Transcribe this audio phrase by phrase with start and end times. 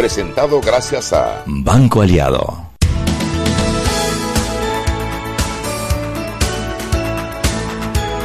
[0.00, 2.70] presentado gracias a Banco Aliado.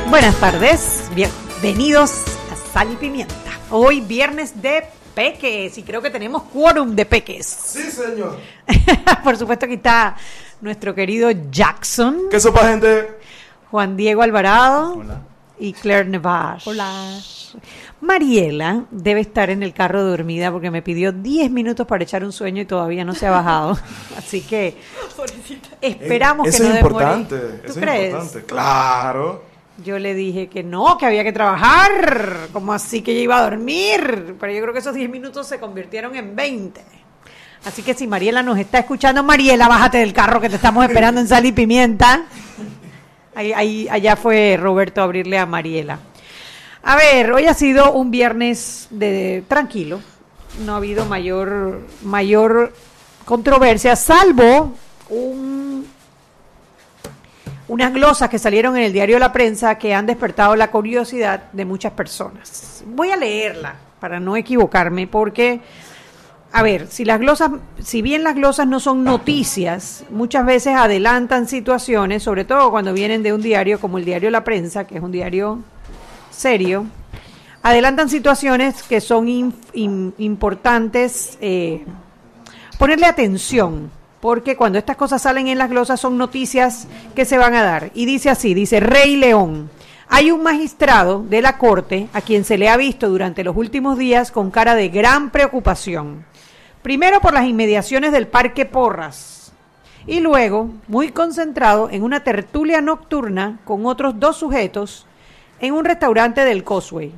[0.10, 3.36] Buenas tardes, bienvenidos a Sal y Pimienta.
[3.72, 7.46] Hoy viernes de peques y creo que tenemos quórum de peques.
[7.46, 8.40] Sí, señor.
[9.26, 10.16] Por supuesto que está
[10.62, 12.30] nuestro querido Jackson.
[12.32, 13.18] ¿Qué sopa, gente?
[13.70, 14.94] Juan Diego Alvarado.
[14.94, 15.22] Hola.
[15.60, 16.70] Y Claire Nevash.
[16.70, 17.20] Hola.
[18.02, 22.32] Mariela debe estar en el carro dormida porque me pidió 10 minutos para echar un
[22.32, 23.78] sueño y todavía no se ha bajado.
[24.18, 24.76] Así que
[25.82, 27.06] esperamos eso que no es demore.
[27.06, 27.38] importante.
[27.66, 28.00] ¿Tú Eso crees?
[28.02, 28.46] es importante.
[28.46, 29.44] Claro.
[29.84, 32.48] Yo le dije que no, que había que trabajar.
[32.54, 34.36] Como así que ella iba a dormir?
[34.40, 36.82] Pero yo creo que esos 10 minutos se convirtieron en 20.
[37.66, 41.20] Así que si Mariela nos está escuchando, Mariela, bájate del carro que te estamos esperando
[41.20, 42.24] en Sal y Pimienta.
[43.34, 46.00] Ahí, ahí- allá fue Roberto a abrirle a Mariela.
[46.88, 50.02] A ver, hoy ha sido un viernes de, tranquilo.
[50.64, 52.74] No ha habido mayor, mayor
[53.26, 54.72] controversia, salvo
[55.10, 55.88] un
[57.68, 61.66] unas glosas que salieron en el diario La Prensa que han despertado la curiosidad de
[61.66, 62.84] muchas personas.
[62.86, 65.62] Voy a leerla para no equivocarme porque,
[66.52, 67.50] a ver, si las glosas,
[67.80, 73.24] si bien las glosas no son noticias, muchas veces adelantan situaciones, sobre todo cuando vienen
[73.24, 75.64] de un diario como el diario La Prensa, que es un diario
[76.36, 76.86] serio,
[77.64, 79.28] adelantan situaciones que son
[79.74, 81.84] importantes eh,
[82.78, 87.56] ponerle atención, porque cuando estas cosas salen en las glosas son noticias que se van
[87.56, 87.92] a dar.
[87.96, 89.70] Y dice así, dice Rey León.
[90.08, 93.98] Hay un magistrado de la Corte a quien se le ha visto durante los últimos
[93.98, 96.26] días con cara de gran preocupación.
[96.84, 99.52] Primero por las inmediaciones del Parque Porras
[100.06, 105.08] y luego muy concentrado en una tertulia nocturna con otros dos sujetos
[105.66, 107.12] en un restaurante del Causeway.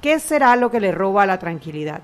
[0.00, 2.02] ¿Qué será lo que le roba la tranquilidad?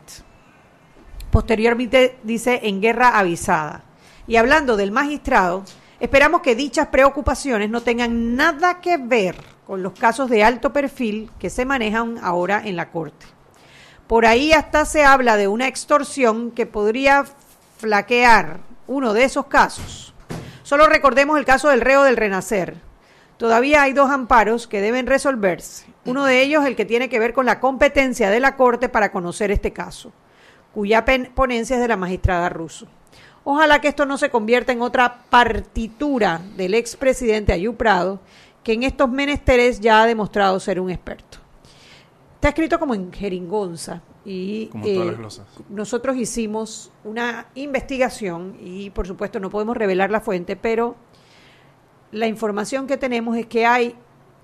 [1.30, 3.82] Posteriormente dice en guerra avisada.
[4.26, 5.64] Y hablando del magistrado,
[5.98, 9.36] esperamos que dichas preocupaciones no tengan nada que ver
[9.66, 13.26] con los casos de alto perfil que se manejan ahora en la Corte.
[14.06, 17.24] Por ahí hasta se habla de una extorsión que podría
[17.78, 20.14] flaquear uno de esos casos.
[20.62, 22.89] Solo recordemos el caso del reo del Renacer.
[23.40, 25.86] Todavía hay dos amparos que deben resolverse.
[26.04, 29.10] Uno de ellos el que tiene que ver con la competencia de la Corte para
[29.10, 30.12] conocer este caso,
[30.74, 32.86] cuya ponencia es de la magistrada Russo.
[33.42, 38.20] Ojalá que esto no se convierta en otra partitura del expresidente Ayú Prado,
[38.62, 41.38] que en estos menesteres ya ha demostrado ser un experto.
[42.34, 45.46] Está escrito como en jeringonza y Como todas eh, las glosas.
[45.70, 50.94] nosotros hicimos una investigación y por supuesto no podemos revelar la fuente, pero
[52.12, 53.94] la información que tenemos es que hay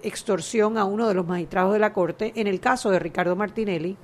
[0.02, 3.96] extorsión a uno de los magistrados de la Corte en el caso de Ricardo Martinelli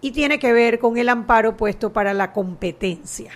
[0.00, 3.32] y tiene que ver con el amparo puesto para la competencia.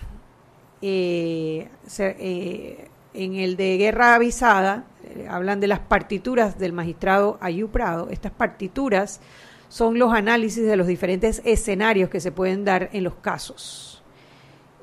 [0.83, 1.69] Eh,
[1.99, 8.09] eh, en el de guerra avisada eh, hablan de las partituras del magistrado Ayú Prado.
[8.11, 9.21] Estas partituras
[9.69, 14.04] son los análisis de los diferentes escenarios que se pueden dar en los casos.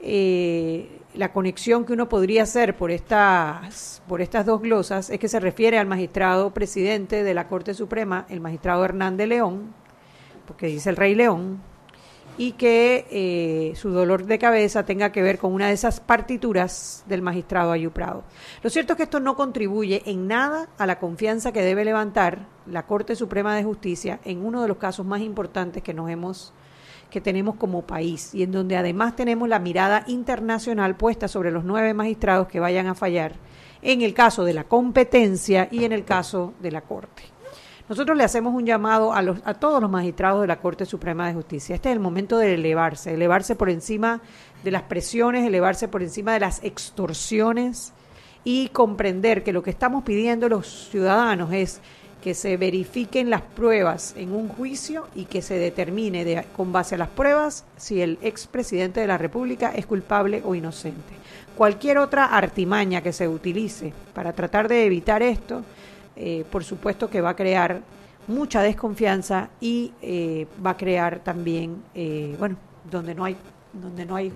[0.01, 5.27] Eh, la conexión que uno podría hacer por estas, por estas dos glosas es que
[5.27, 9.73] se refiere al magistrado presidente de la Corte Suprema, el magistrado Hernández León,
[10.47, 11.61] porque dice el rey León,
[12.37, 17.03] y que eh, su dolor de cabeza tenga que ver con una de esas partituras
[17.07, 18.23] del magistrado Ayú Prado.
[18.63, 22.47] Lo cierto es que esto no contribuye en nada a la confianza que debe levantar
[22.65, 26.53] la Corte Suprema de Justicia en uno de los casos más importantes que nos hemos
[27.11, 31.63] que tenemos como país y en donde además tenemos la mirada internacional puesta sobre los
[31.63, 33.33] nueve magistrados que vayan a fallar
[33.83, 37.23] en el caso de la competencia y en el caso de la Corte.
[37.89, 41.27] Nosotros le hacemos un llamado a, los, a todos los magistrados de la Corte Suprema
[41.27, 41.75] de Justicia.
[41.75, 44.21] Este es el momento de elevarse, elevarse por encima
[44.63, 47.91] de las presiones, elevarse por encima de las extorsiones
[48.43, 51.81] y comprender que lo que estamos pidiendo los ciudadanos es
[52.21, 56.95] que se verifiquen las pruebas en un juicio y que se determine de- con base
[56.95, 61.13] a las pruebas si el expresidente de la República es culpable o inocente.
[61.57, 65.63] Cualquier otra artimaña que se utilice para tratar de evitar esto,
[66.15, 67.81] eh, por supuesto que va a crear
[68.27, 72.55] mucha desconfianza y eh, va a crear también, eh, bueno,
[72.89, 73.35] donde no hay,
[73.73, 74.31] donde no hay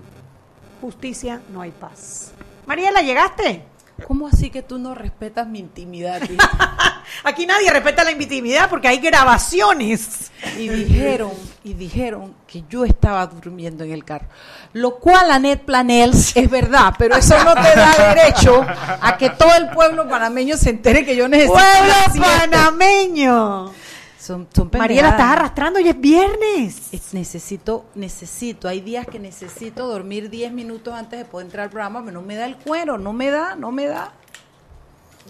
[0.80, 2.32] justicia no hay paz.
[2.66, 3.62] Mariela, ¿llegaste?
[4.06, 6.20] ¿Cómo así que tú no respetas mi intimidad?
[7.24, 10.30] Aquí nadie respeta la intimidad porque hay grabaciones.
[10.58, 11.32] Y dijeron,
[11.64, 14.26] y dijeron que yo estaba durmiendo en el carro.
[14.72, 18.64] Lo cual, Anet Planels, es verdad, pero eso no te da derecho
[19.00, 21.54] a que todo el pueblo panameño se entere que yo necesito.
[21.54, 23.72] ¡Pueblo panameño!
[24.18, 26.88] Son, son Mariela, estás arrastrando y es viernes.
[26.90, 31.70] Es- necesito, necesito, hay días que necesito dormir 10 minutos antes de poder entrar al
[31.70, 34.12] programa, pero no me da el cuero, no me da, no me da.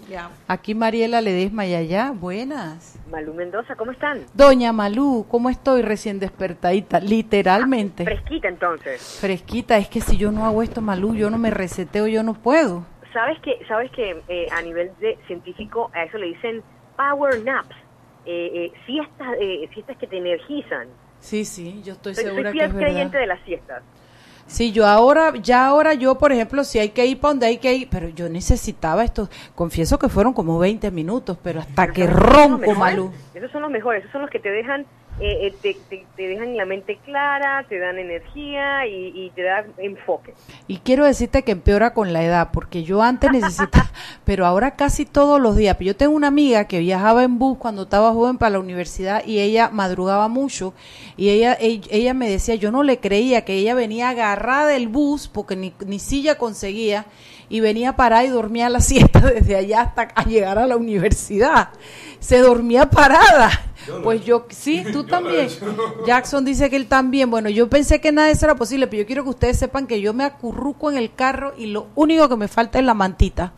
[0.08, 0.30] Ya.
[0.46, 2.98] Aquí Mariela Ledesma y allá, buenas.
[3.10, 4.20] Malú Mendoza, ¿cómo están?
[4.34, 7.00] Doña Malú, ¿cómo estoy recién despertadita?
[7.00, 8.04] Literalmente.
[8.04, 9.18] Fresquita entonces.
[9.20, 12.34] Fresquita, es que si yo no hago esto, Malú, yo no me reseteo, yo no
[12.34, 12.86] puedo.
[13.12, 16.62] ¿Sabes que sabes que eh, a nivel de científico a eso le dicen
[16.96, 17.74] power naps?
[18.26, 20.88] Eh, eh, siestas, eh, siestas que te energizan.
[21.20, 23.20] Sí, sí, yo estoy Soy, soy segura que fiel es creyente verdad.
[23.20, 23.82] de las siestas.
[24.46, 27.58] Sí, yo ahora, ya ahora yo, por ejemplo, si hay que ir para donde hay
[27.58, 32.06] que ir, pero yo necesitaba esto, confieso que fueron como 20 minutos, pero hasta que
[32.06, 32.74] ronco.
[32.74, 33.12] Malú.
[33.34, 34.86] Esos son los mejores, esos son los que te dejan,
[35.20, 39.42] eh, eh, te, te- te dejan la mente clara, te dan energía y, y te
[39.42, 40.34] dan enfoque.
[40.68, 43.90] Y quiero decirte que empeora con la edad, porque yo antes necesitaba,
[44.24, 45.76] pero ahora casi todos los días.
[45.80, 49.40] Yo tengo una amiga que viajaba en bus cuando estaba joven para la universidad y
[49.40, 50.74] ella madrugaba mucho
[51.16, 54.88] y ella, ella, ella me decía, yo no le creía que ella venía agarrada del
[54.88, 57.06] bus porque ni, ni silla conseguía
[57.48, 60.76] y venía parada y dormía a la siesta desde allá hasta a llegar a la
[60.76, 61.70] universidad.
[62.20, 63.50] Se dormía parada.
[64.02, 65.48] Pues yo, sí, tú también.
[66.06, 67.30] Jackson dice que él también.
[67.30, 69.86] Bueno, yo pensé que nada de eso era posible, pero yo quiero que ustedes sepan
[69.86, 72.94] que yo me acurruco en el carro y lo único que me falta es la
[72.94, 73.52] mantita.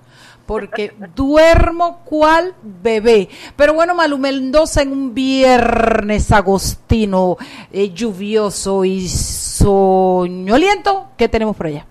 [0.46, 3.28] Porque duermo cual bebé.
[3.56, 7.36] Pero bueno, Malu Mendoza en un viernes agostino,
[7.72, 11.86] eh, lluvioso y soñoliento, ¿qué tenemos por allá?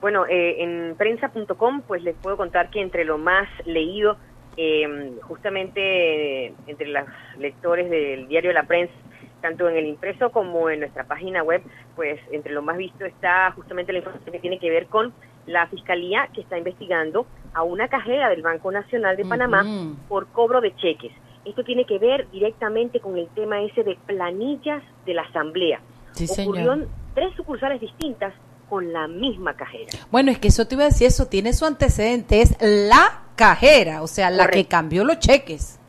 [0.00, 4.16] Bueno, eh, en prensa.com pues les puedo contar que entre lo más leído,
[4.56, 7.04] eh, justamente eh, entre los
[7.38, 8.94] lectores del diario La Prensa,
[9.42, 11.62] tanto en el impreso como en nuestra página web,
[11.96, 15.12] pues entre lo más visto está justamente la información que tiene que ver con
[15.46, 19.64] la fiscalía que está investigando a una cajera del Banco Nacional de Panamá
[20.08, 21.12] por cobro de cheques.
[21.44, 25.80] Esto tiene que ver directamente con el tema ese de planillas de la Asamblea.
[26.12, 28.34] Sí, Ocurrió en tres sucursales distintas
[28.70, 29.90] con la misma cajera.
[30.12, 34.00] Bueno, es que eso te iba a decir, eso tiene su antecedente, es la cajera,
[34.00, 35.80] o sea, la que cambió los cheques.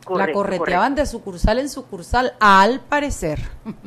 [0.00, 3.38] la Correcto, correteaban de sucursal en sucursal, al parecer.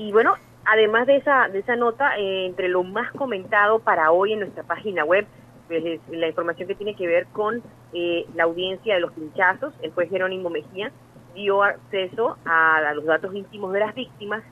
[0.00, 0.34] Y bueno,
[0.64, 4.62] además de esa, de esa nota, eh, entre lo más comentado para hoy en nuestra
[4.62, 5.26] página web,
[5.66, 9.74] pues, es la información que tiene que ver con eh, la audiencia de los pinchazos.
[9.82, 10.92] El juez Jerónimo Mejía
[11.34, 14.44] dio acceso a, a los datos íntimos de las víctimas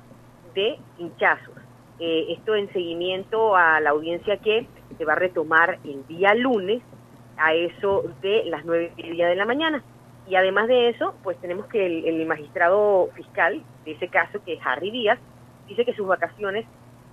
[0.56, 1.55] de pinchazos.
[1.98, 4.66] Eh, esto en seguimiento a la audiencia que
[4.96, 6.82] se va a retomar el día lunes
[7.38, 9.82] a eso de las nueve y media de la mañana.
[10.28, 14.54] Y además de eso, pues tenemos que el, el magistrado fiscal de ese caso, que
[14.54, 15.18] es Harry Díaz,
[15.68, 16.66] dice que sus vacaciones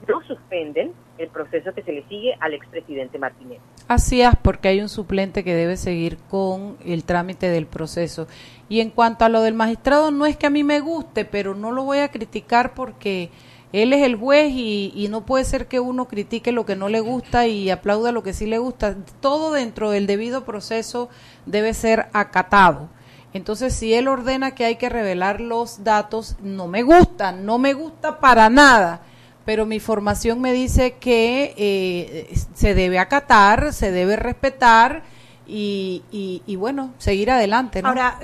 [0.08, 3.60] no suspenden el proceso que se le sigue al expresidente Martínez.
[3.88, 8.28] Así es, porque hay un suplente que debe seguir con el trámite del proceso.
[8.68, 11.56] Y en cuanto a lo del magistrado, no es que a mí me guste, pero
[11.56, 13.30] no lo voy a criticar porque
[13.74, 17.00] él es el juez y, no puede ser que uno critique lo que no le
[17.00, 18.96] gusta y aplauda lo que sí le gusta.
[19.20, 21.10] Todo dentro del debido proceso
[21.48, 22.90] debe ser acatado.
[23.34, 27.74] Entonces, si él ordena que hay que revelar los datos, no me gusta, no me
[27.74, 29.02] gusta para nada.
[29.44, 35.02] Pero mi formación me dice que eh, se debe acatar, se debe respetar
[35.48, 37.82] y, bueno, seguir adelante.
[37.84, 38.20] Ahora,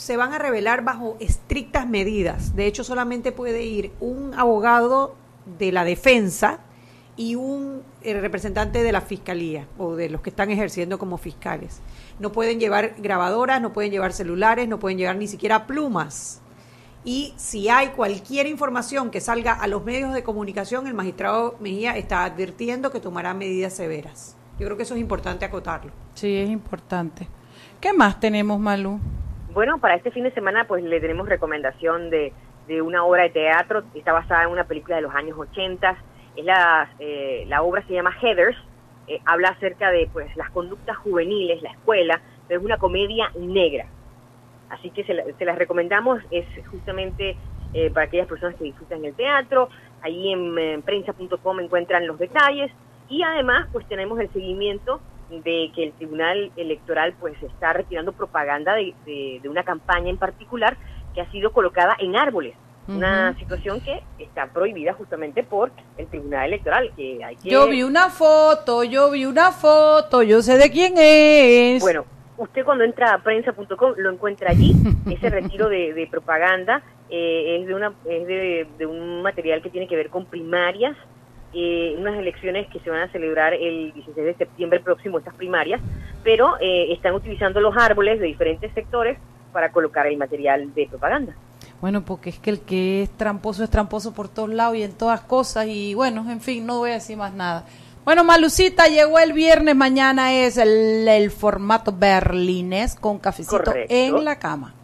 [0.00, 2.56] se van a revelar bajo estrictas medidas.
[2.56, 5.14] De hecho, solamente puede ir un abogado
[5.58, 6.60] de la defensa
[7.18, 11.82] y un eh, representante de la fiscalía o de los que están ejerciendo como fiscales.
[12.18, 16.40] No pueden llevar grabadoras, no pueden llevar celulares, no pueden llevar ni siquiera plumas.
[17.04, 21.94] Y si hay cualquier información que salga a los medios de comunicación, el magistrado Mejía
[21.98, 24.34] está advirtiendo que tomará medidas severas.
[24.58, 25.92] Yo creo que eso es importante acotarlo.
[26.14, 27.28] Sí, es importante.
[27.82, 28.98] ¿Qué más tenemos, Malú?
[29.52, 33.30] Bueno, para este fin de semana pues le tenemos recomendación de, de una obra de
[33.30, 35.98] teatro, está basada en una película de los años 80,
[36.34, 38.56] es la, eh, la obra se llama Heathers,
[39.06, 43.86] eh, habla acerca de pues las conductas juveniles, la escuela, pero es una comedia negra.
[44.68, 47.38] Así que se, la- se las recomendamos, es justamente
[47.72, 52.72] eh, para aquellas personas que disfrutan el teatro, ahí en, eh, prensa.com encuentran los detalles.
[53.08, 58.74] Y además pues tenemos el seguimiento de que el Tribunal Electoral pues está retirando propaganda
[58.74, 60.76] de, de- de una campaña en particular
[61.14, 62.54] que ha sido colocada en árboles
[62.88, 67.48] Una situación que está prohibida justamente por el Tribunal Electoral, que hay que...
[67.50, 71.80] Yo vi una foto, yo vi una foto, yo sé de quién es.
[71.82, 72.04] Bueno,
[72.36, 74.74] usted cuando entra a prensa.com lo encuentra allí,
[75.10, 79.70] ese retiro de, de propaganda eh, es, de, una, es de, de un material que
[79.70, 80.96] tiene que ver con primarias,
[81.54, 85.80] eh, unas elecciones que se van a celebrar el 16 de septiembre próximo, estas primarias,
[86.22, 89.18] pero eh, están utilizando los árboles de diferentes sectores
[89.52, 91.34] para colocar el material de propaganda.
[91.80, 94.92] Bueno, porque es que el que es tramposo es tramposo por todos lados y en
[94.92, 97.64] todas cosas y bueno, en fin, no voy a decir más nada.
[98.04, 103.94] Bueno, Malucita, llegó el viernes, mañana es el, el formato berlinés con cafecito Correcto.
[103.94, 104.74] en la cama.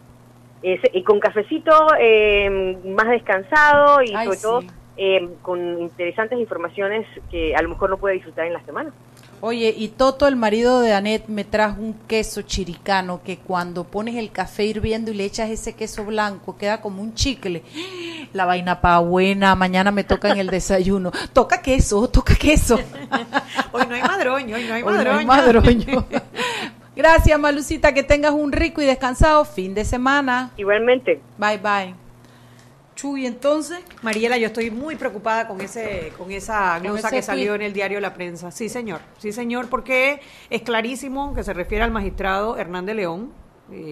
[0.62, 4.42] Es- y con cafecito eh, más descansado y Ay, sobre sí.
[4.42, 4.60] todo
[4.96, 8.92] eh, con interesantes informaciones que a lo mejor no puede disfrutar en la semana.
[9.42, 14.16] Oye, y Toto, el marido de Anet, me trajo un queso chiricano que cuando pones
[14.16, 17.62] el café hirviendo y le echas ese queso blanco, queda como un chicle.
[18.32, 21.12] La vaina pa' buena, mañana me toca en el desayuno.
[21.34, 22.76] Toca queso, toca queso.
[23.72, 25.18] Hoy no hay madroño, hoy no hay Hoy no madroño.
[25.18, 26.06] hay madroño.
[26.96, 30.50] Gracias, Malucita, que tengas un rico y descansado fin de semana.
[30.56, 32.05] Igualmente, Bye, bye.
[32.96, 37.60] Chuy, entonces, Mariela, yo estoy muy preocupada con ese con esa glosa que salió en
[37.60, 38.50] el diario La Prensa.
[38.50, 39.00] Sí, señor.
[39.18, 43.32] Sí, señor, porque es clarísimo que se refiere al magistrado Hernández León.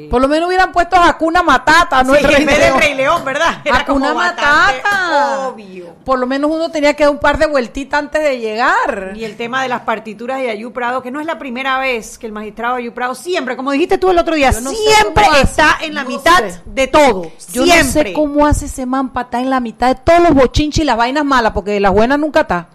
[0.08, 2.66] Por lo menos hubieran puesto a Hakuna Matata, no sí, el Rey en vez del
[2.68, 2.80] León.
[2.80, 3.58] Rey León, ¿verdad?
[3.64, 5.48] Era Hakuna como bastante Matata.
[5.48, 5.94] Obvio.
[6.04, 9.12] Por lo menos uno tenía que dar un par de vueltitas antes de llegar.
[9.16, 12.18] Y el tema de las partituras de Ayú Prado, que no es la primera vez
[12.18, 15.78] que el magistrado Ayú Prado siempre, como dijiste tú el otro día, no siempre está
[15.80, 16.60] en la No mitad sé.
[16.66, 17.32] de todo.
[17.52, 17.84] Yo siempre.
[17.84, 20.82] no sé cómo hace ese man para estar en la mitad de todos los bochinches
[20.82, 22.68] y las vainas malas, porque las buenas nunca está.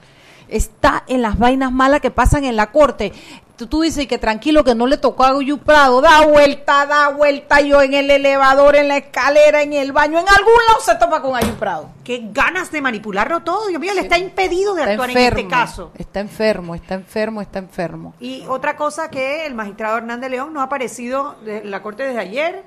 [0.49, 3.13] Está en las vainas malas que pasan en la corte.
[3.55, 6.01] Tú, tú dices que tranquilo, que no le tocó a Guyu Prado.
[6.01, 7.59] Da vuelta, da vuelta.
[7.59, 11.21] Yo en el elevador, en la escalera, en el baño, en algún lado se topa
[11.21, 11.89] con Ayu Prado.
[12.03, 13.67] Qué ganas de manipularlo todo.
[13.67, 15.91] Dios mío, le está impedido de Está actuar en este caso.
[15.97, 18.13] Está enfermo, está enfermo, está enfermo.
[18.21, 22.19] Y otra cosa que el magistrado Hernández León no ha aparecido de la corte desde
[22.19, 22.63] ayer.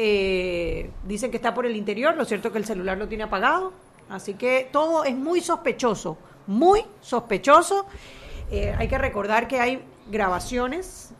[0.00, 3.24] Eh, dicen que está por el interior, lo cierto es que el celular lo tiene
[3.24, 3.72] apagado.
[4.08, 6.16] Así que todo es muy sospechoso,
[6.48, 7.86] muy sospechoso.
[8.50, 11.10] Eh, hay que recordar que hay grabaciones.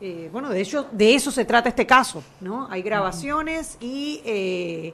[0.00, 2.68] eh, bueno, de hecho, de eso se trata este caso, ¿no?
[2.70, 4.92] Hay grabaciones y eh,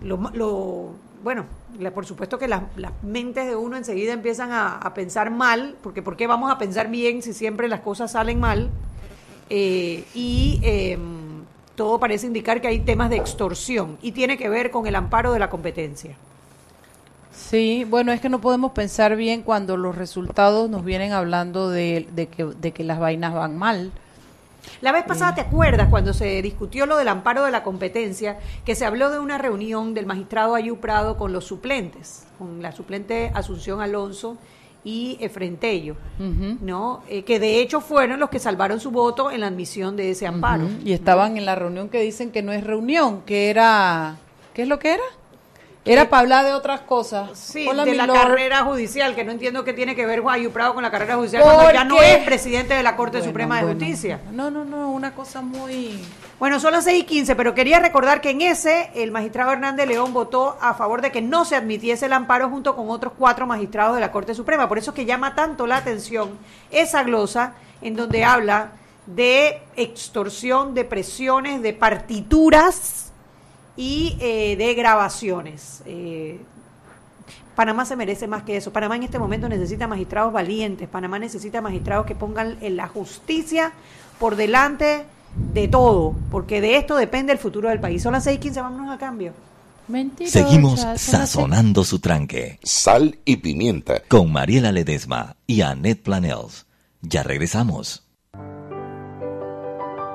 [0.00, 1.44] lo, lo- bueno,
[1.78, 5.74] la- por supuesto que las, las mentes de uno enseguida empiezan a, a pensar mal,
[5.82, 8.70] porque ¿por qué vamos a pensar bien si siempre las cosas salen mal?
[9.50, 10.96] Eh, y eh,
[11.74, 15.32] todo parece indicar que hay temas de extorsión y tiene que ver con el amparo
[15.32, 16.16] de la competencia.
[17.38, 22.06] Sí, bueno, es que no podemos pensar bien cuando los resultados nos vienen hablando de,
[22.12, 23.92] de que, de que las vainas van mal.
[24.80, 28.38] La vez pasada, ¿te acuerdas cuando se discutió lo del amparo de la competencia?
[28.66, 32.72] Que se habló de una reunión del magistrado Ayú Prado con los suplentes, con la
[32.72, 34.36] suplente Asunción Alonso
[34.84, 35.96] y Efrentello.
[36.60, 37.02] ¿no?
[37.08, 40.26] Eh, que de hecho fueron los que salvaron su voto en la admisión de ese
[40.26, 40.68] amparo.
[40.84, 44.16] Y estaban en la reunión que dicen que no es reunión, que era...
[44.54, 45.04] ¿Qué es lo que era?
[45.88, 47.30] Era para hablar de otras cosas.
[47.38, 48.18] Sí, Hola, de la lord.
[48.18, 51.42] carrera judicial, que no entiendo qué tiene que ver Ayú Prado con la carrera judicial
[51.42, 53.80] cuando ya no es presidente de la Corte Bueno, Suprema de bueno.
[53.80, 54.20] Justicia.
[54.32, 56.04] No, no, no, una cosa muy...
[56.38, 59.88] Bueno, son las 6 y 15, pero quería recordar que en ese el magistrado Hernández
[59.88, 63.46] León votó a favor de que no se admitiese el amparo junto con otros cuatro
[63.46, 64.68] magistrados de la Corte Suprema.
[64.68, 66.38] Por eso es que llama tanto la atención
[66.70, 68.72] esa glosa en donde habla
[69.06, 73.07] de extorsión, de presiones, de partituras
[73.78, 75.82] y eh, de grabaciones.
[75.86, 76.40] Eh,
[77.54, 78.72] Panamá se merece más que eso.
[78.72, 80.88] Panamá en este momento necesita magistrados valientes.
[80.88, 83.72] Panamá necesita magistrados que pongan en la justicia
[84.18, 85.04] por delante
[85.52, 88.02] de todo, porque de esto depende el futuro del país.
[88.02, 89.32] Son las 6:15, vámonos a cambio.
[89.86, 94.02] Mentirosa, Seguimos sazonando su tranque Sal y pimienta.
[94.08, 96.66] con Mariela Ledesma y Annette Planels.
[97.00, 98.07] Ya regresamos.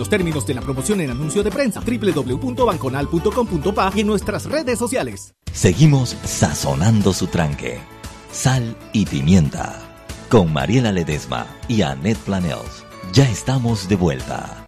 [0.00, 5.34] los términos de la promoción en anuncio de prensa www.banconal.com.pa y en nuestras redes sociales.
[5.52, 7.78] Seguimos sazonando su tranque.
[8.32, 9.78] Sal y pimienta.
[10.28, 12.84] Con Mariela Ledesma y Annette Planels.
[13.12, 14.64] Ya estamos de vuelta.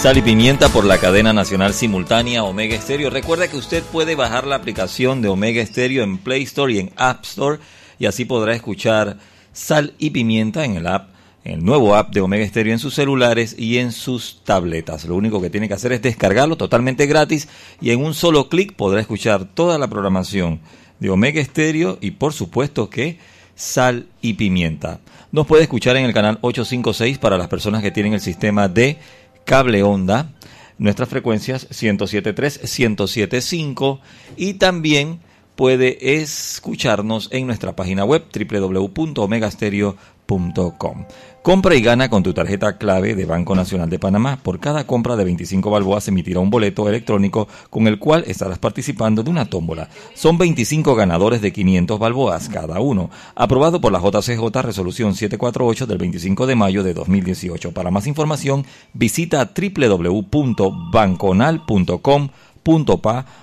[0.00, 3.10] Sal y Pimienta por la cadena nacional simultánea Omega Estéreo.
[3.10, 6.92] Recuerda que usted puede bajar la aplicación de Omega Estéreo en Play Store y en
[6.96, 7.58] App Store
[7.98, 9.18] y así podrá escuchar
[9.52, 11.10] Sal y Pimienta en el app,
[11.44, 15.04] en el nuevo app de Omega Stereo en sus celulares y en sus tabletas.
[15.04, 17.48] Lo único que tiene que hacer es descargarlo totalmente gratis
[17.80, 20.60] y en un solo clic podrá escuchar toda la programación
[21.00, 23.18] de Omega Stereo y por supuesto que
[23.54, 25.00] Sal y Pimienta.
[25.32, 28.98] Nos puede escuchar en el canal 856 para las personas que tienen el sistema de
[29.44, 30.32] cable onda.
[30.78, 33.98] Nuestras frecuencias 107.3, 107.5
[34.36, 35.20] y también
[35.58, 41.04] puede escucharnos en nuestra página web www.omegastereo.com.
[41.42, 44.38] Compra y gana con tu tarjeta clave de Banco Nacional de Panamá.
[44.40, 48.58] Por cada compra de 25 balboas se emitirá un boleto electrónico con el cual estarás
[48.58, 49.88] participando de una tómbola.
[50.14, 53.10] Son 25 ganadores de 500 balboas cada uno.
[53.34, 57.72] Aprobado por la JCJ Resolución 748 del 25 de mayo de 2018.
[57.72, 62.28] Para más información visita www.banconal.com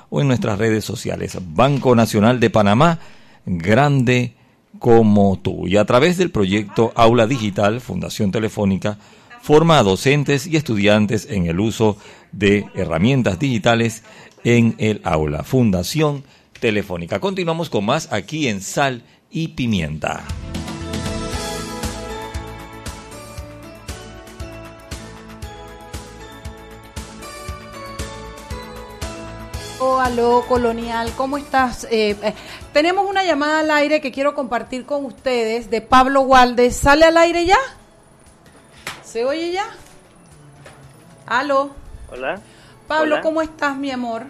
[0.09, 1.37] o en nuestras redes sociales.
[1.41, 2.99] Banco Nacional de Panamá,
[3.45, 4.35] grande
[4.79, 5.67] como tú.
[5.67, 8.97] Y a través del proyecto Aula Digital, Fundación Telefónica,
[9.41, 11.97] forma a docentes y estudiantes en el uso
[12.31, 14.03] de herramientas digitales
[14.43, 15.43] en el aula.
[15.43, 16.23] Fundación
[16.59, 17.19] Telefónica.
[17.19, 20.23] Continuamos con más aquí en Sal y Pimienta.
[29.99, 31.85] Aló, colonial, ¿cómo estás?
[31.85, 32.33] Eh, eh,
[32.73, 36.75] tenemos una llamada al aire que quiero compartir con ustedes de Pablo Waldes.
[36.75, 37.57] ¿Sale al aire ya?
[39.03, 39.65] ¿Se oye ya?
[41.25, 41.71] Aló.
[42.11, 42.39] Hola.
[42.87, 44.23] Pablo, ¿cómo estás, mi amor?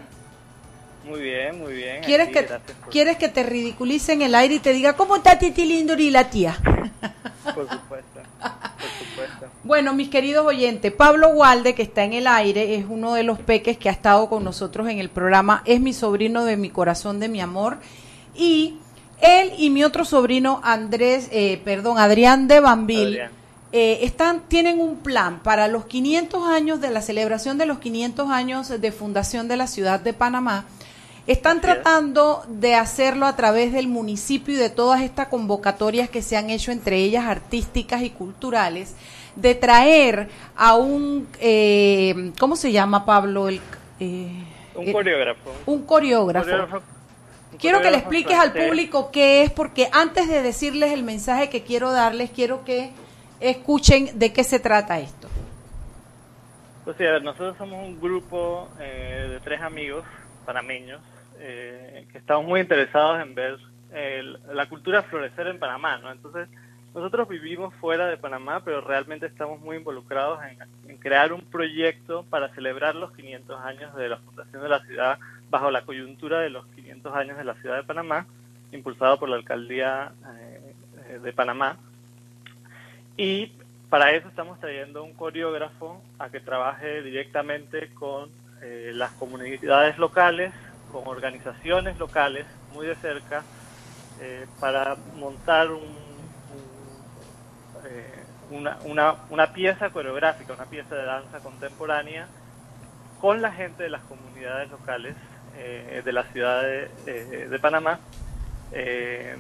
[1.06, 2.04] Muy bien, muy bien.
[2.04, 2.48] ¿Quieres, que,
[2.90, 6.10] ¿Quieres que te ridiculice en el aire y te diga, ¿cómo está Titi Lindo y
[6.10, 6.58] la tía?
[7.54, 8.15] Por supuesto.
[9.64, 13.40] Bueno, mis queridos oyentes, Pablo Walde, que está en el aire, es uno de los
[13.40, 17.20] peques que ha estado con nosotros en el programa, es mi sobrino de mi corazón,
[17.20, 17.78] de mi amor,
[18.36, 18.78] y
[19.22, 23.20] él y mi otro sobrino, Andrés, eh, perdón, Adrián de Bambil,
[23.72, 28.30] eh, están, tienen un plan para los 500 años de la celebración de los 500
[28.30, 30.66] años de fundación de la ciudad de Panamá.
[31.28, 36.38] Están tratando de hacerlo a través del municipio y de todas estas convocatorias que se
[36.38, 38.96] han hecho, entre ellas artísticas y culturales,
[39.36, 43.50] de traer a un, eh, ¿cómo se llama Pablo?
[43.50, 43.60] El,
[44.00, 44.44] eh,
[44.76, 45.52] un coreógrafo.
[45.66, 46.84] Un coreógrafo.
[47.58, 51.64] quiero que le expliques al público qué es, porque antes de decirles el mensaje que
[51.64, 52.92] quiero darles, quiero que
[53.40, 55.28] escuchen de qué se trata esto.
[56.84, 60.06] Pues sí, a ver, nosotros somos un grupo eh, de tres amigos
[60.46, 61.02] panameños
[61.38, 63.60] que estamos muy interesados en ver
[64.54, 66.12] la cultura florecer en Panamá, ¿no?
[66.12, 66.50] Entonces,
[66.96, 70.40] nosotros vivimos fuera de Panamá, pero realmente estamos muy involucrados
[70.88, 75.20] en, crear un proyecto para celebrar los 500 años de la fundación de la ciudad
[75.50, 78.26] bajo la coyuntura de los 500 años de la ciudad de Panamá,
[78.72, 80.14] impulsado por la alcaldía
[81.10, 81.78] eh, de Panamá.
[83.18, 83.52] Y
[83.90, 88.30] para eso estamos trayendo un coreógrafo a que trabaje directamente con
[88.62, 90.54] eh, las comunidades locales,
[90.96, 93.44] con organizaciones locales, muy de cerca,
[94.22, 95.84] eh, para montar un
[97.86, 102.28] eh, una, una, una, pieza coreográfica, una pieza de danza contemporánea
[103.20, 105.16] con la gente de las comunidades locales
[105.58, 108.00] eh, de la ciudad de, de Panamá,
[108.72, 109.36] eh,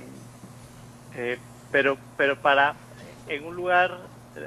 [1.71, 2.75] pero, pero para
[3.29, 3.97] en un lugar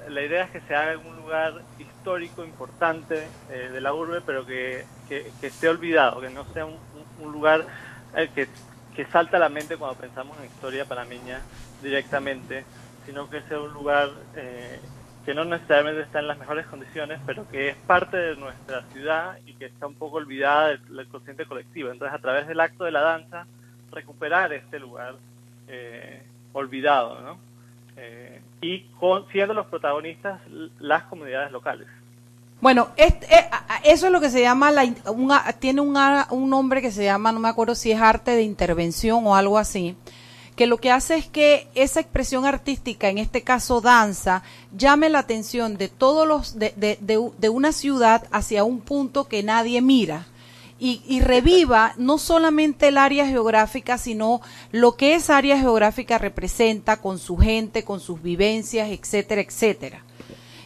[0.09, 4.21] la idea es que se haga en un lugar histórico importante eh, de la urbe,
[4.21, 6.77] pero que, que, que esté olvidado, que no sea un,
[7.19, 7.67] un- lugar
[8.17, 8.49] eh, que,
[8.95, 11.41] que salta a la mente cuando pensamos en historia panameña
[11.83, 12.65] directamente,
[13.07, 14.81] sino que sea un lugar eh,
[15.25, 19.39] que no necesariamente está en las mejores condiciones, pero que es parte de nuestra ciudad
[19.47, 21.91] y que está un poco olvidada del, del consciente colectivo.
[21.91, 23.47] Entonces, a través del acto de la danza,
[23.93, 25.17] recuperar este lugar
[25.69, 27.39] eh, olvidado, ¿no?
[27.97, 30.41] Eh, y con, siendo los protagonistas
[30.79, 31.89] las comunidades locales.
[32.61, 33.49] Bueno, este, eh,
[33.85, 35.93] eso es lo que se llama, la, una- tiene un,
[36.51, 39.95] nombre que se llama, no me acuerdo si es arte de intervención o algo así,
[40.57, 44.43] que lo que hace es que esa expresión artística, en este caso danza,
[44.77, 49.29] llame la atención de todos los, de, de, de de una ciudad hacia un punto
[49.29, 50.27] que nadie mira.
[50.81, 54.41] Y, y reviva no solamente el área geográfica, sino
[54.71, 60.05] lo que esa área geográfica representa con su gente, con sus vivencias, etcétera, etcétera.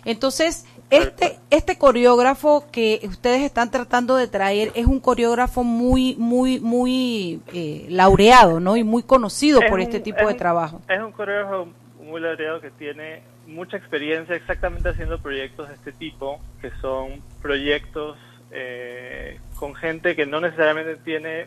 [0.04, 0.64] Entonces,
[0.96, 7.40] este, este coreógrafo que ustedes están tratando de traer es un coreógrafo muy, muy, muy
[7.52, 8.76] eh, laureado, ¿no?
[8.76, 10.80] Y muy conocido Es por un- este tipo es de un- trabajo.
[10.88, 11.68] Es un coreógrafo
[12.04, 18.16] muy laureado que tiene mucha experiencia exactamente haciendo proyectos de este tipo, que son proyectos
[18.50, 21.46] eh, con gente que no necesariamente tiene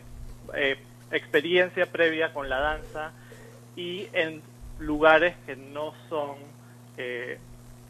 [0.54, 0.76] eh,
[1.12, 3.12] experiencia previa con la danza
[3.76, 4.42] y en
[4.80, 6.36] lugares que no son
[6.98, 7.38] eh,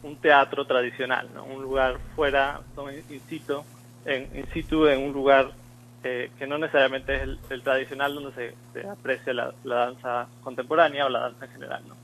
[0.03, 1.43] un teatro tradicional, ¿no?
[1.45, 2.61] un lugar fuera,
[3.09, 3.63] in situ,
[4.05, 5.51] en, in situ en un lugar
[6.03, 10.27] eh, que no necesariamente es el, el tradicional donde se, se aprecia la, la danza
[10.43, 11.81] contemporánea o la danza en general.
[11.87, 11.95] ¿no?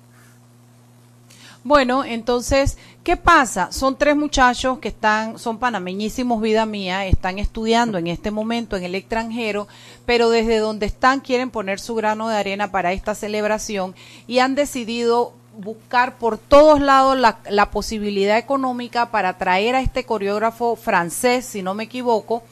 [1.66, 3.72] Bueno, entonces, ¿qué pasa?
[3.72, 8.84] Son tres muchachos que están, son panameñísimos, vida mía, están estudiando en este momento en
[8.84, 9.70] el extranjero,
[10.06, 13.96] pero desde donde están quieren poner su grano de arena para esta celebración
[14.28, 20.04] y han decidido buscar por todos lados la, la posibilidad económica para traer a este
[20.06, 22.44] coreógrafo francés, si no me equivoco,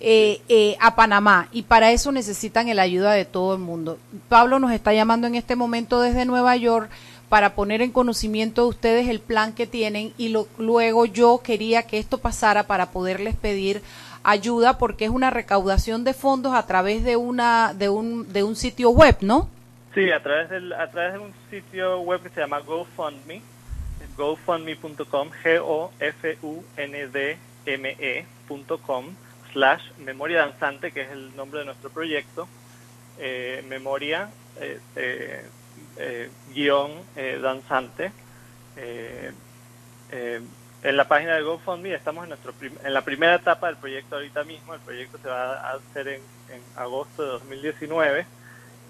[0.00, 3.98] eh, eh, a Panamá y para eso necesitan la ayuda de todo el mundo.
[4.28, 6.90] Pablo nos está llamando en este momento desde Nueva York
[7.28, 11.82] para poner en conocimiento de ustedes el plan que tienen y lo- luego yo quería
[11.84, 13.82] que esto pasara para poderles pedir
[14.24, 18.56] ayuda porque es una recaudación de fondos a través de una de un de un
[18.56, 19.48] sitio web, ¿no?
[19.94, 23.42] Sí, a través, del, a través de un sitio web que se llama GoFundMe,
[24.16, 25.94] gofundme.com, G-O-F-U-N-D-M-E.com,
[29.52, 32.46] slash Memoria Danzante, que es el nombre de nuestro proyecto,
[33.18, 35.44] eh, Memoria, eh, eh,
[35.96, 38.12] eh, guion eh, danzante.
[40.82, 44.44] En la página de GoFundMe estamos en, nuestro en la primera etapa del proyecto ahorita
[44.44, 44.72] mismo.
[44.72, 46.22] El proyecto se va a hacer en
[46.76, 48.39] agosto de 2019.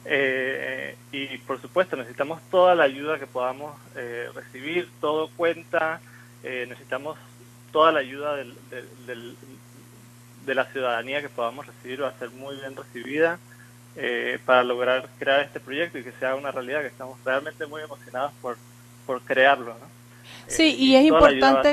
[0.05, 6.01] Eh, y por supuesto necesitamos toda la ayuda que podamos eh, recibir, todo cuenta,
[6.43, 7.19] eh, necesitamos
[7.73, 9.37] toda la ayuda del, del- del-
[10.47, 13.39] de la ciudadanía que podamos recibir, va a ser muy bien recibida
[13.97, 17.83] eh, para lograr crear este proyecto y que sea una realidad que estamos realmente muy
[17.83, 18.57] emocionados por,
[19.07, 19.75] por crearlo.
[19.79, 19.87] ¿no?
[20.49, 21.73] Sí, Eh, y es importante-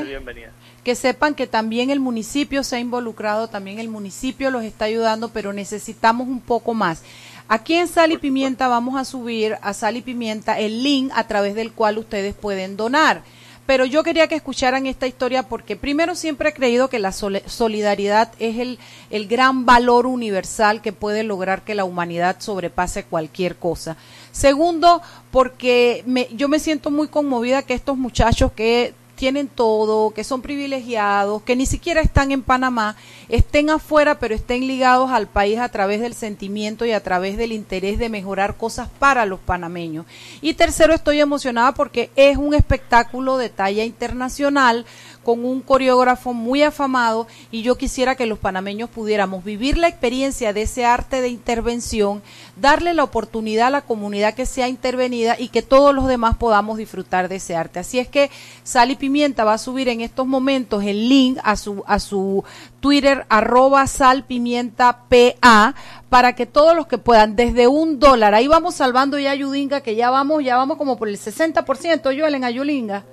[0.83, 5.29] que sepan que también el municipio se ha involucrado, también el municipio los está ayudando,
[5.29, 7.03] pero necesitamos un poco más.
[7.49, 11.25] Aquí en Sal y Pimienta vamos a subir a Sal y Pimienta el link a
[11.27, 13.23] través del cual ustedes pueden donar.
[13.65, 18.31] Pero yo quería que escucharan esta historia porque primero siempre he creído que la solidaridad
[18.39, 18.79] es el,
[19.09, 23.97] el gran valor universal que puede lograr que la humanidad sobrepase cualquier cosa.
[24.31, 30.23] Segundo, porque me- yo me siento muy conmovida que estos muchachos que tienen todo, que
[30.23, 32.95] son privilegiados, que ni siquiera están en Panamá,
[33.27, 37.51] estén afuera, pero estén ligados al país a través del sentimiento y a través del
[37.51, 40.05] interés de mejorar cosas para los panameños.
[40.39, 44.85] Y tercero, estoy emocionada porque es un espectáculo de talla internacional
[45.27, 50.53] con un coreógrafo muy afamado y yo quisiera que los panameños pudiéramos vivir la experiencia
[50.53, 52.21] de ese arte de intervención,
[52.55, 56.77] darle la oportunidad a la comunidad que sea intervenida y que todos los demás podamos
[56.77, 57.79] disfrutar de ese arte.
[57.79, 58.31] Así es que
[58.63, 62.45] Sal y Pimienta va a subir en estos momentos el link a su, a su
[62.79, 65.75] Twitter arroba Sal Pimienta PA
[66.07, 69.81] para que todos los que puedan, desde un dólar, ahí vamos salvando ya a Yudinga,
[69.81, 73.03] que ya vamos, ya vamos como por el 60%, yo en Ayulinga.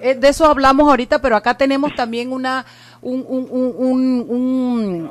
[0.00, 2.64] Eh, de eso hablamos ahorita, pero acá tenemos también una
[3.02, 5.10] un, un, un, un- un-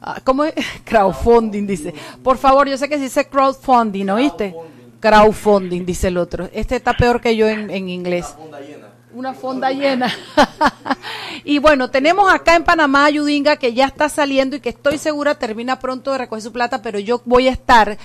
[0.00, 0.54] ah, ¿cómo es?
[0.84, 1.94] crowdfunding dice.
[2.22, 4.54] Por favor, yo sé que se dice crowdfunding, ¿no viste?
[5.00, 6.48] Crowdfunding dice el otro.
[6.52, 8.34] Este está peor que yo en, en inglés.
[9.14, 10.10] Una fonda llena.
[11.44, 14.96] y bueno, tenemos acá en Panamá a Yudinga que ya está saliendo y que estoy
[14.96, 17.98] segura termina pronto de recoger su plata, pero yo voy a estar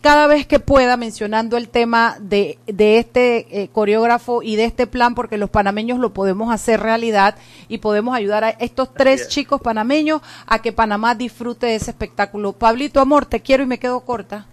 [0.00, 4.86] cada vez que pueda mencionando el tema de, de este eh, coreógrafo y de este
[4.86, 7.36] plan, porque los panameños lo podemos hacer realidad
[7.68, 12.52] y podemos ayudar a estos tres chicos panameños a que Panamá disfrute de ese espectáculo.
[12.52, 14.46] Pablito, amor, te quiero y me quedo corta.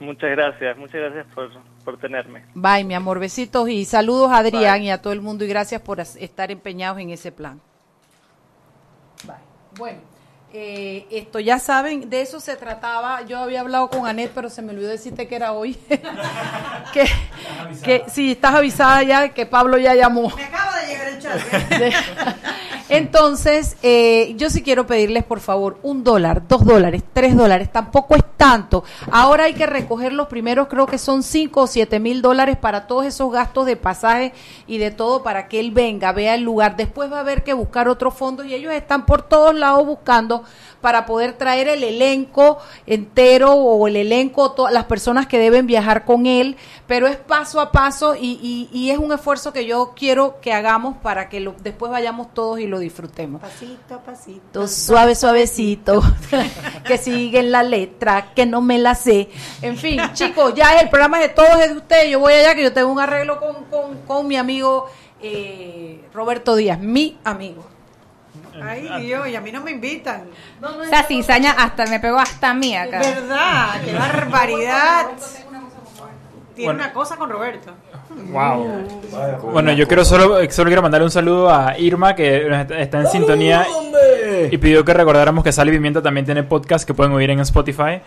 [0.00, 1.50] Muchas gracias, muchas gracias por,
[1.84, 2.44] por tenerme.
[2.54, 5.82] Bye, mi amor, besitos y saludos a Adrián y a todo el mundo y gracias
[5.82, 7.60] por estar empeñados en ese plan.
[9.24, 9.34] Bye.
[9.76, 9.98] Bueno,
[10.50, 13.22] eh, esto ya saben, de eso se trataba.
[13.22, 15.74] Yo había hablado con Anet, pero se me olvidó decirte que era hoy.
[16.92, 17.06] que,
[17.84, 20.32] que sí, estás avisada ya que Pablo ya llamó.
[20.34, 21.38] Me acaba de llegar el chat.
[22.88, 28.16] Entonces, eh, yo sí quiero pedirles, por favor, un dólar, dos dólares, tres dólares, tampoco
[28.16, 28.82] es tanto.
[29.10, 32.86] Ahora hay que recoger los primeros, creo que son cinco o siete mil dólares para
[32.86, 34.32] todos esos gastos de pasaje
[34.66, 36.76] y de todo para que él venga, vea el lugar.
[36.76, 40.37] Después va a haber que buscar otros fondos y ellos están por todos lados buscando
[40.80, 46.04] para poder traer el elenco entero o el elenco, todas las personas que deben viajar
[46.04, 49.92] con él, pero es paso a paso y, y- y es un esfuerzo que yo
[49.96, 53.40] quiero que hagamos para que lo- después vayamos todos y lo disfrutemos.
[53.40, 54.68] Pasito a pasito.
[54.68, 56.00] Suave, suavecito,
[56.86, 59.28] que siguen la letra, que no me la sé.
[59.62, 62.10] En fin, chicos, ya el programa es de todos, es de ustedes.
[62.10, 64.86] Yo voy allá, que yo tengo un arreglo con, con, con mi amigo
[65.20, 67.66] eh, Roberto Díaz, mi amigo.
[68.62, 70.24] Ay, Dios, y a mí no me invitan.
[70.84, 72.98] Esa cizaña hasta me pegó hasta a mí acá.
[73.00, 73.80] ¿Verdad?
[73.84, 75.06] ¡Qué barbaridad!
[76.54, 76.84] Tiene Bueno.
[76.84, 77.70] una cosa con Roberto.
[78.32, 78.88] Wow.
[79.52, 83.64] Bueno, yo quiero solo, solo quiero mandarle un saludo a Irma que está en sintonía
[84.50, 87.38] y pidió que recordáramos que Sal y Pimienta también tiene podcast que pueden oír en
[87.40, 88.00] Spotify.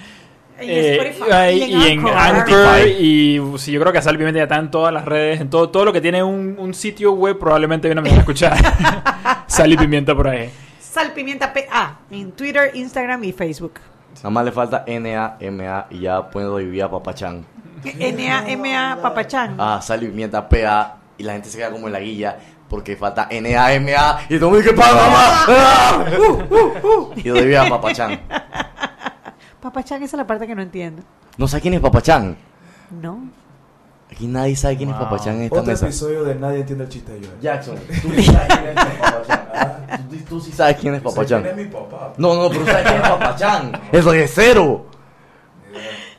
[0.62, 2.88] Eh, y y en Anchor.
[3.00, 5.42] Y uh, sí, yo creo que Sal y Pimienta ya está en todas las redes,
[5.42, 8.58] en todo todo lo que tiene un, un sitio web probablemente manera de escuchar
[9.48, 10.50] Sal y Pimienta por ahí.
[10.92, 13.80] Salpimienta PA en Twitter, Instagram y Facebook.
[14.18, 17.46] Nada más le falta NA, MA y ya puedo vivir a Papachán.
[17.84, 19.56] N-A-M-A Papachán.
[19.58, 22.38] Ah, sal y pimienta PA y la gente se queda como en la guilla
[22.70, 25.46] porque falta NA, MA y todo el mundo que paga mamá.
[25.48, 26.06] Ah.
[27.16, 28.20] Y yo vivía a Papachán.
[29.62, 31.04] Papachán, esa es la parte que no entiendo.
[31.38, 32.36] ¿No sabes quién es Papachán?
[33.02, 33.20] No.
[34.12, 35.86] Aquí nadie sabe quién es Papachán en esta Otro mesa.
[35.86, 37.40] episodio de Nadie entiende el chiste de Joel.
[37.40, 39.48] Jackson, tú sí sabes quién es Papachán.
[39.54, 39.98] ¿ah?
[40.10, 41.44] Tú, tú sí sabes quién es Papachán.
[41.44, 42.14] quién es mi papá.
[42.18, 43.82] No, no, pero sabes quién es Papachán.
[43.92, 44.86] El reguecero.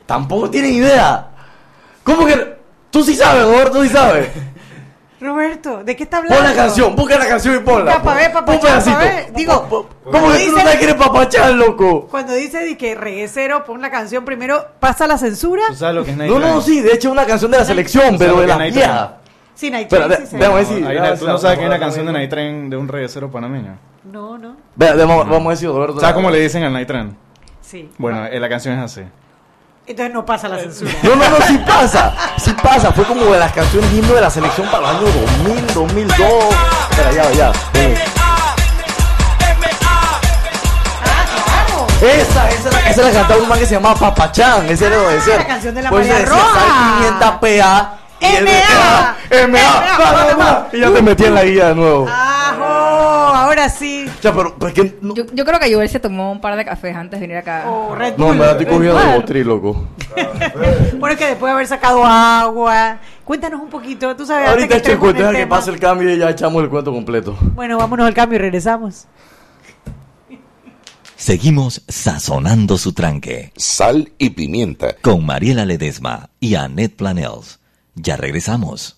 [0.05, 1.29] Tampoco tienen idea.
[2.03, 2.57] ¿Cómo que?
[2.89, 4.29] Tú sí sabes, Roberto, tú sí sabes.
[5.23, 6.35] Roberto, ¿de qué está hablando?
[6.37, 7.93] Pon la canción, busca la canción y ponla.
[7.93, 8.97] Ya, pa' ver, Pon Papachán, un pedacito.
[8.97, 9.33] pa' ver.
[9.33, 12.07] Digo, ¿Cómo cuando que tú no dice- sabes quién es Papachán, loco?
[12.11, 15.63] Cuando dice de que reguecero, pon la canción primero, pasa la censura.
[15.69, 16.61] ¿Tú sabes lo que es Night No, no, Train?
[16.61, 18.73] sí, de hecho es una canción de la selección, ¿Tú sabes pero de la Night
[18.75, 19.17] vieja.
[19.55, 20.35] Sí, Night Espera, Train, de- sí
[20.85, 22.11] Hay una- ¿Tú no sabes que hay una canción de.
[22.11, 23.77] Night Train de un reguecero panameño?
[24.03, 24.55] No, no.
[24.75, 25.99] Vea, vamos, vamos a decir, Roberto.
[25.99, 27.15] ¿Sabes cómo le dicen al Night Train?
[27.61, 27.89] Sí.
[27.97, 29.01] Bueno, eh, la canción es así.
[29.85, 30.91] Entonces no pasa la censura.
[31.03, 32.91] No, no, no, sí pasa, sí pasa.
[32.93, 35.07] Fue como de las canciones himno de la selección para el año
[35.45, 36.27] 2000, 2002.
[36.91, 37.51] Espera, ya, ya.
[37.73, 37.95] eh.
[42.01, 44.69] Esa, esa, la- esa la cantaba un man que se llamaba Papachán.
[44.69, 45.37] Ese era lo de ser.
[45.39, 46.41] la canción de la Pues María Roja.
[46.53, 47.93] Sal, pimienta, PA.
[48.19, 49.15] y el MA.
[49.47, 50.67] MA.
[50.73, 52.07] Y ya te metí en la guía de nuevo.
[52.09, 52.42] ¡Ajo!
[53.53, 54.05] Ahora sí.
[54.23, 56.55] Ya, pero, pero es que no, Yo, yo creo que Joel se tomó un par
[56.57, 57.65] de cafés antes de venir acá.
[57.67, 58.35] Oh, Red no Bull.
[58.35, 59.87] me la estoy cogiendo de botri, loco.
[60.97, 62.97] Bueno, es que después de haber sacado agua.
[63.23, 64.49] Cuéntanos un poquito, tú sabes.
[64.49, 65.55] antes Ahorita echo el entremos en cuento, deja que tema.
[65.55, 67.37] pase el cambio y ya echamos el cuento completo.
[67.53, 69.05] Bueno, vámonos al cambio y regresamos.
[71.15, 73.53] Seguimos sazonando su tranque.
[73.55, 74.95] Sal y pimienta.
[75.01, 77.59] Con Mariela Ledesma y Annette Planels.
[77.95, 78.97] Ya regresamos.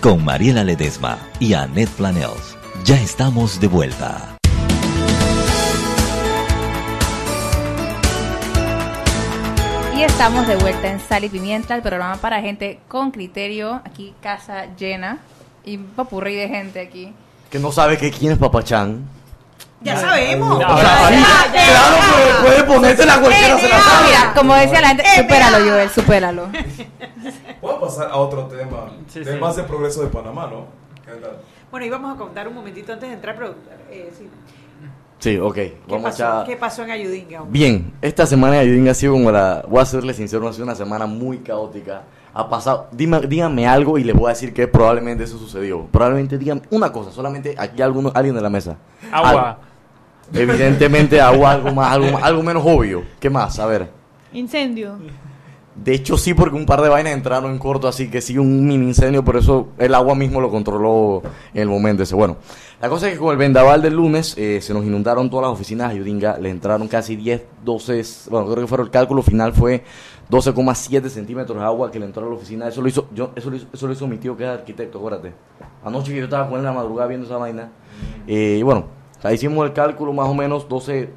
[0.00, 2.56] Con Mariela Ledesma y Annette Planels.
[2.84, 4.36] Ya estamos de vuelta.
[9.96, 13.82] Y estamos de vuelta en Sal y Pimienta, el programa para gente con criterio.
[13.84, 15.18] Aquí casa llena
[15.64, 17.12] y un papurrí de gente aquí.
[17.50, 19.04] Que no sabe que quién es Papachán.
[19.80, 20.58] Ya sabemos.
[20.58, 24.06] O sea, ahí, claro, puede, puede ponérsela cualquiera, se la sabe.
[24.06, 26.48] Mira, como decía la gente, supéralo, Joel, supéralo.
[27.78, 28.90] A pasar a otro tema.
[29.12, 30.66] Temas de progreso de Panamá, ¿no?
[31.70, 33.54] Bueno, íbamos a contar un momentito antes de entrar, pero
[33.90, 34.28] eh, sí.
[35.18, 35.54] Sí, ok.
[35.54, 37.42] ¿Qué, Vamos pasó, a ¿Qué pasó en Ayudinga?
[37.42, 37.58] hombre?
[37.58, 39.64] Bien, esta semana de Ayudinga ha sido como la.
[39.68, 42.02] Voy a serle sincero, ha sido una semana muy caótica.
[42.34, 42.86] Ha pasado.
[42.92, 45.86] Dime, díganme algo y les voy a decir que probablemente eso sucedió.
[45.86, 48.76] Probablemente digan una cosa, solamente aquí alguno, alguien de la mesa.
[49.10, 49.58] Agua.
[50.32, 53.02] Al- evidentemente, agua, algo más, algo, más- algo menos obvio.
[53.18, 53.58] ¿Qué más?
[53.58, 53.90] A ver.
[54.32, 54.98] Incendio.
[55.84, 58.66] De hecho, sí, porque un par de vainas entraron en corto, así que sí, un
[58.66, 61.22] mini incendio, por eso el agua mismo lo controló
[61.54, 62.16] en el momento ese.
[62.16, 62.36] Bueno,
[62.80, 65.52] la cosa es que con el vendaval del lunes eh, se nos inundaron todas las
[65.52, 69.52] oficinas de Ayudinga, le entraron casi 10, 12, bueno, creo que fue el cálculo final
[69.52, 69.84] fue
[70.30, 72.68] 12,7 centímetros de agua que le entró a la oficina.
[72.68, 75.32] Eso lo hizo, yo, eso lo hizo, lo hizo mi tío que es arquitecto, acuérdate.
[75.84, 77.70] Anoche que yo estaba con él en la madrugada viendo esa vaina.
[78.26, 78.86] Eh, y bueno,
[79.22, 81.08] ahí hicimos el cálculo más o menos 12,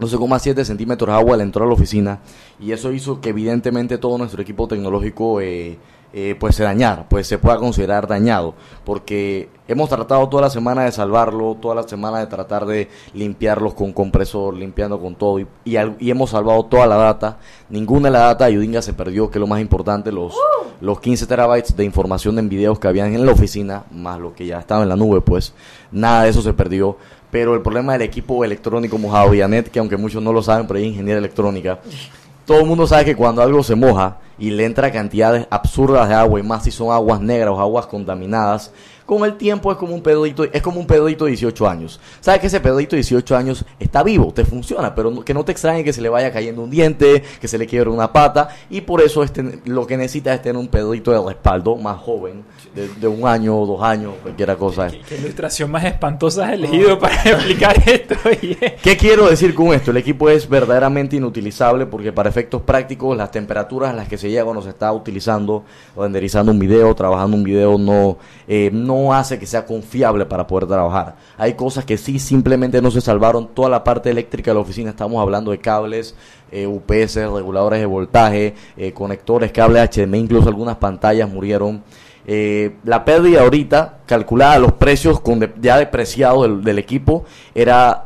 [0.00, 2.20] 12,7 centímetros de agua le entró a la oficina
[2.60, 5.78] y eso hizo que evidentemente todo nuestro equipo tecnológico eh,
[6.12, 8.54] eh, pues se dañara, pues se pueda considerar dañado,
[8.84, 13.74] porque hemos tratado toda la semana de salvarlo, toda la semana de tratar de limpiarlos
[13.74, 18.08] con compresor, limpiando con todo y, y, al- y hemos salvado toda la data, ninguna
[18.08, 20.34] de la data de Ayudinga se perdió, que es lo más importante, los,
[20.80, 24.46] los 15 terabytes de información en videos que habían en la oficina, más lo que
[24.46, 25.52] ya estaba en la nube, pues
[25.92, 26.96] nada de eso se perdió.
[27.30, 30.66] Pero el problema del equipo electrónico mojado, y Anet, que aunque muchos no lo saben,
[30.66, 31.80] pero es ingeniera electrónica,
[32.44, 36.14] todo el mundo sabe que cuando algo se moja y le entra cantidades absurdas de
[36.14, 38.70] agua, y más si son aguas negras o aguas contaminadas,
[39.06, 42.00] con el tiempo es como un pedito, es como un pedito de 18 años.
[42.20, 45.44] ¿Sabes que ese pedito de 18 años está vivo, te funciona, pero no- que no
[45.44, 48.48] te extrañe que se le vaya cayendo un diente, que se le quiebre una pata,
[48.68, 52.44] y por eso este, lo que necesita es tener un pedito de respaldo más joven,
[52.74, 54.88] de, de un año o dos años, cualquier cosa.
[55.08, 58.16] Qué ilustración más espantosa has elegido para explicar esto.
[58.82, 59.92] ¿Qué quiero decir con esto?
[59.92, 64.28] El equipo es verdaderamente inutilizable porque para efectos prácticos las temperaturas a las que se
[64.28, 65.64] llega cuando se está utilizando,
[65.96, 68.70] renderizando un video, trabajando un video, no, eh,
[69.12, 71.16] hace que sea confiable para poder trabajar.
[71.38, 73.48] Hay cosas que sí simplemente no se salvaron.
[73.48, 76.14] Toda la parte eléctrica de la oficina, estamos hablando de cables,
[76.50, 81.82] eh, UPS, reguladores de voltaje, eh, conectores, cables HDMI, incluso algunas pantallas murieron.
[82.26, 88.04] Eh, la pérdida ahorita, calculada los precios con de- ya depreciados del, del equipo, era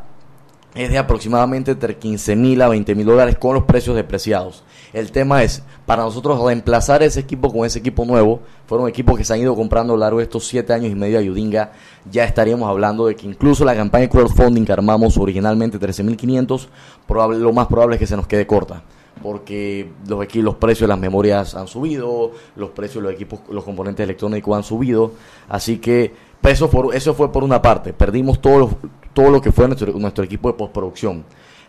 [0.73, 4.63] es de aproximadamente entre 15 mil a 20 mil dólares con los precios depreciados.
[4.93, 9.23] El tema es, para nosotros reemplazar ese equipo con ese equipo nuevo, fueron equipos que
[9.23, 11.71] se han ido comprando a lo largo de estos 7 años y medio a Yudinga,
[12.11, 16.67] ya estaríamos hablando de que incluso la campaña de crowdfunding que armamos originalmente 13.500,
[17.07, 18.83] probable, lo más probable es que se nos quede corta
[19.23, 23.41] porque los equi- los precios de las memorias han subido, los precios de los equipos,
[23.51, 25.11] los componentes electrónicos han subido,
[25.47, 26.59] así que pues,
[26.93, 28.69] eso fue por una parte, perdimos todo lo,
[29.13, 31.23] todo lo que fue nuestro, nuestro equipo de postproducción.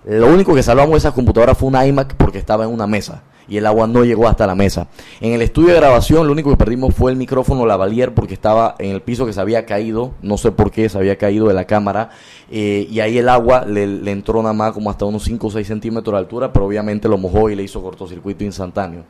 [0.04, 3.22] Lo único que salvamos de esas computadoras fue una iMac porque estaba en una mesa
[3.48, 4.88] y el agua no llegó hasta la mesa.
[5.20, 8.74] En el estudio de grabación lo único que perdimos fue el micrófono lavalier porque estaba
[8.78, 11.54] en el piso que se había caído, no sé por qué, se había caído de
[11.54, 12.10] la cámara
[12.50, 15.50] eh, y ahí el agua le, le entró nada más como hasta unos 5 o
[15.50, 19.04] 6 centímetros de altura, pero obviamente lo mojó y le hizo cortocircuito instantáneo.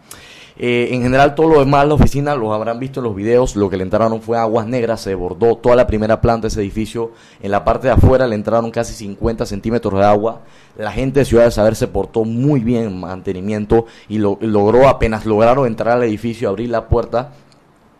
[0.58, 3.70] Eh, en general, todo lo demás, la oficina, los habrán visto en los videos, lo
[3.70, 7.12] que le entraron fue aguas negras, se bordó toda la primera planta de ese edificio.
[7.40, 10.42] En la parte de afuera le entraron casi 50 centímetros de agua.
[10.76, 14.88] La gente de Ciudad de Saber se portó muy bien en mantenimiento y lo, logró,
[14.88, 17.32] apenas lograron entrar al edificio, abrir la puerta,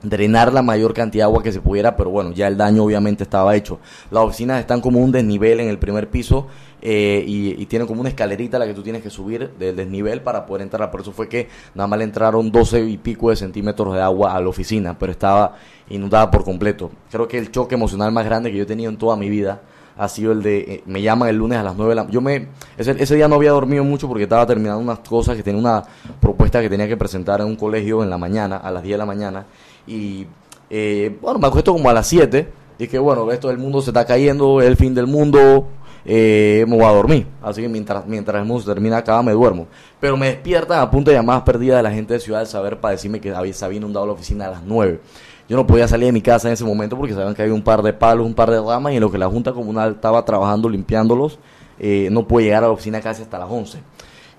[0.02, 3.22] drenar la mayor cantidad de agua que se pudiera, pero bueno, ya el daño obviamente
[3.22, 3.78] estaba hecho.
[4.10, 6.46] Las oficinas están como un desnivel en el primer piso
[6.80, 10.20] eh, y, tienen como una escalerita a la que tú tienes que subir del desnivel
[10.20, 10.90] para poder entrar.
[10.90, 14.34] Por eso fue que nada más le entraron 12 y pico de centímetros de agua
[14.34, 15.54] a la oficina, pero estaba
[15.88, 16.90] inundada por completo.
[17.10, 19.62] Creo que el choque emocional más grande que yo he tenido en toda mi vida
[19.96, 22.20] ha sido el de, eh, me llaman el lunes a las 9 de la Yo
[22.20, 25.60] me, ese, ese día no había dormido mucho porque estaba terminando unas cosas, que tenía
[25.60, 25.82] una
[26.20, 28.98] propuesta que tenía que presentar en un colegio en la mañana, a las 10 de
[28.98, 29.46] la mañana.
[29.86, 30.26] Y
[30.70, 32.48] eh, bueno, me acuesto como a las 7.
[32.78, 35.68] Y que bueno, esto del mundo se está cayendo, es el fin del mundo,
[36.04, 37.26] eh, me voy a dormir.
[37.42, 39.68] Así que mientras, mientras el mundo se termina acá, me duermo.
[40.00, 42.80] Pero me despiertan a punto de llamadas perdidas de la gente de Ciudad del Saber
[42.80, 45.00] para decirme que había, se había inundado la oficina a las 9.
[45.48, 47.62] Yo no podía salir de mi casa en ese momento porque sabían que había un
[47.62, 50.24] par de palos, un par de ramas y en lo que la Junta Comunal estaba
[50.24, 51.38] trabajando limpiándolos,
[51.78, 53.78] eh, no pude llegar a la oficina casi hasta las 11.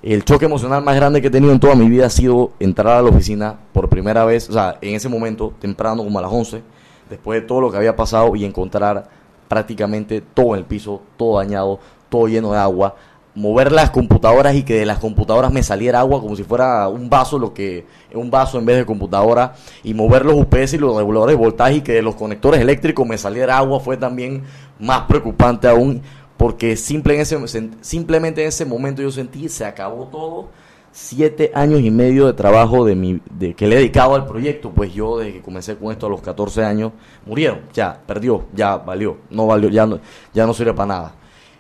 [0.03, 2.97] El choque emocional más grande que he tenido en toda mi vida ha sido entrar
[2.97, 6.29] a la oficina por primera vez, o sea, en ese momento, temprano como a las
[6.29, 6.61] 11,
[7.09, 9.07] después de todo lo que había pasado y encontrar
[9.47, 11.79] prácticamente todo en el piso, todo dañado,
[12.09, 12.95] todo lleno de agua,
[13.33, 17.09] mover las computadoras y que de las computadoras me saliera agua como si fuera un
[17.09, 19.53] vaso, lo que un vaso en vez de computadora
[19.85, 23.07] y mover los UPS y los reguladores de voltaje y que de los conectores eléctricos
[23.07, 24.43] me saliera agua fue también
[24.79, 26.01] más preocupante aún
[26.37, 30.49] porque simple en simplemente en ese momento yo sentí se acabó todo
[30.91, 34.71] siete años y medio de trabajo de mi de que le he dedicado al proyecto
[34.71, 36.91] pues yo desde que comencé con esto a los 14 años
[37.25, 39.99] murieron ya perdió ya valió no valió ya no
[40.33, 41.15] ya no sirve para nada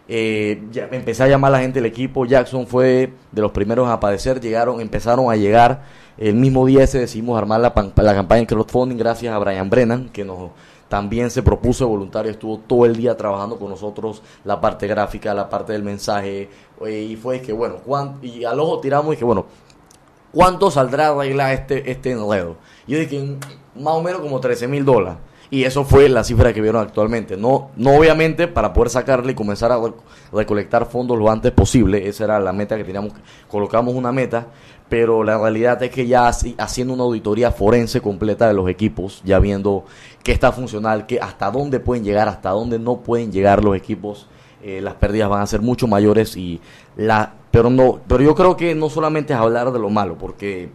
[0.07, 0.61] eh,
[0.91, 2.25] empecé a llamar a la gente del equipo.
[2.25, 4.39] Jackson fue de los primeros a padecer.
[4.41, 5.83] Llegaron, empezaron a llegar.
[6.17, 10.09] El mismo día ese decidimos armar la, la campaña de crowdfunding gracias a Brian Brennan,
[10.09, 10.51] que nos
[10.93, 15.49] también se propuso voluntario, estuvo todo el día trabajando con nosotros la parte gráfica, la
[15.49, 16.47] parte del mensaje.
[16.85, 17.77] Eh, y fue que, bueno,
[18.21, 19.47] y al ojo tiramos y que, bueno,
[20.31, 22.57] ¿cuánto saldrá a arreglar este, este enredo?
[22.85, 23.39] Yo dije,
[23.73, 25.17] más o menos como 13 mil dólares.
[25.49, 27.37] Y eso fue la cifra que vieron actualmente.
[27.37, 29.79] No, no obviamente para poder sacarle y comenzar a
[30.31, 32.07] recolectar fondos lo antes posible.
[32.07, 33.13] Esa era la meta que teníamos.
[33.49, 34.45] Colocamos una meta,
[34.93, 39.39] pero la realidad es que ya haciendo una auditoría forense completa de los equipos, ya
[39.39, 39.85] viendo
[40.21, 44.27] qué está funcional, qué, hasta dónde pueden llegar, hasta dónde no pueden llegar los equipos,
[44.61, 46.61] eh, las pérdidas van a ser mucho mayores y
[46.95, 50.69] la, pero no, pero yo creo que no solamente es hablar de lo malo, porque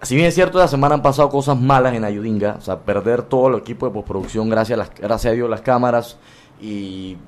[0.00, 3.24] si bien es cierto, la semana han pasado cosas malas en Ayudinga, o sea, perder
[3.24, 6.16] todo el equipo de postproducción, gracias a, las, gracias a Dios, las cámaras
[6.62, 7.18] y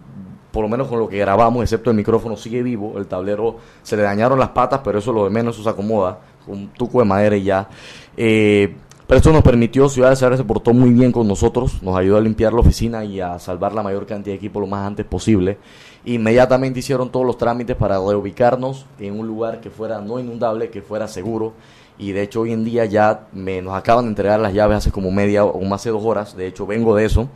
[0.57, 2.95] por lo menos con lo que grabamos, excepto el micrófono, sigue vivo.
[2.97, 6.19] El tablero se le dañaron las patas, pero eso lo de menos, eso se acomoda
[6.47, 7.69] un tuco de madera y ya.
[8.17, 8.75] Eh,
[9.07, 12.17] pero esto nos permitió, Ciudad de Saber se portó muy bien con nosotros, nos ayudó
[12.17, 15.05] a limpiar la oficina y a salvar la mayor cantidad de equipo lo más antes
[15.05, 15.59] posible.
[16.07, 20.81] Inmediatamente hicieron todos los trámites para reubicarnos en un lugar que fuera no inundable, que
[20.81, 21.53] fuera seguro
[21.99, 24.91] y de hecho hoy en día ya me, nos acaban de entregar las llaves hace
[24.91, 27.29] como media o más de dos horas, de hecho vengo de eso,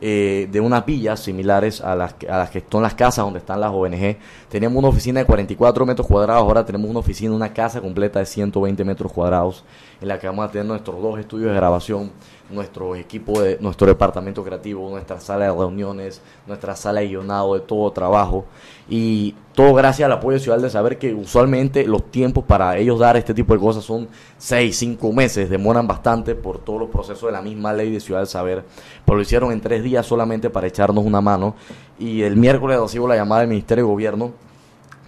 [0.00, 3.60] eh, de unas villas similares a las, a las que son las casas donde están
[3.60, 4.16] las ONG.
[4.48, 8.26] Teníamos una oficina de 44 metros cuadrados, ahora tenemos una oficina, una casa completa de
[8.26, 9.64] 120 metros cuadrados
[10.00, 12.10] en la que vamos a tener nuestros dos estudios de grabación
[12.50, 17.60] nuestro equipo, de, nuestro departamento creativo, nuestra sala de reuniones, nuestra sala de guionado, de
[17.60, 18.44] todo trabajo.
[18.88, 23.16] Y todo gracias al apoyo ciudad de saber que usualmente los tiempos para ellos dar
[23.16, 27.32] este tipo de cosas son 6, 5 meses, demoran bastante por todos los procesos de
[27.32, 28.64] la misma ley de Ciudad del Saber,
[29.04, 31.54] pero lo hicieron en tres días solamente para echarnos una mano.
[31.98, 34.32] Y el miércoles recibo la llamada del Ministerio de Gobierno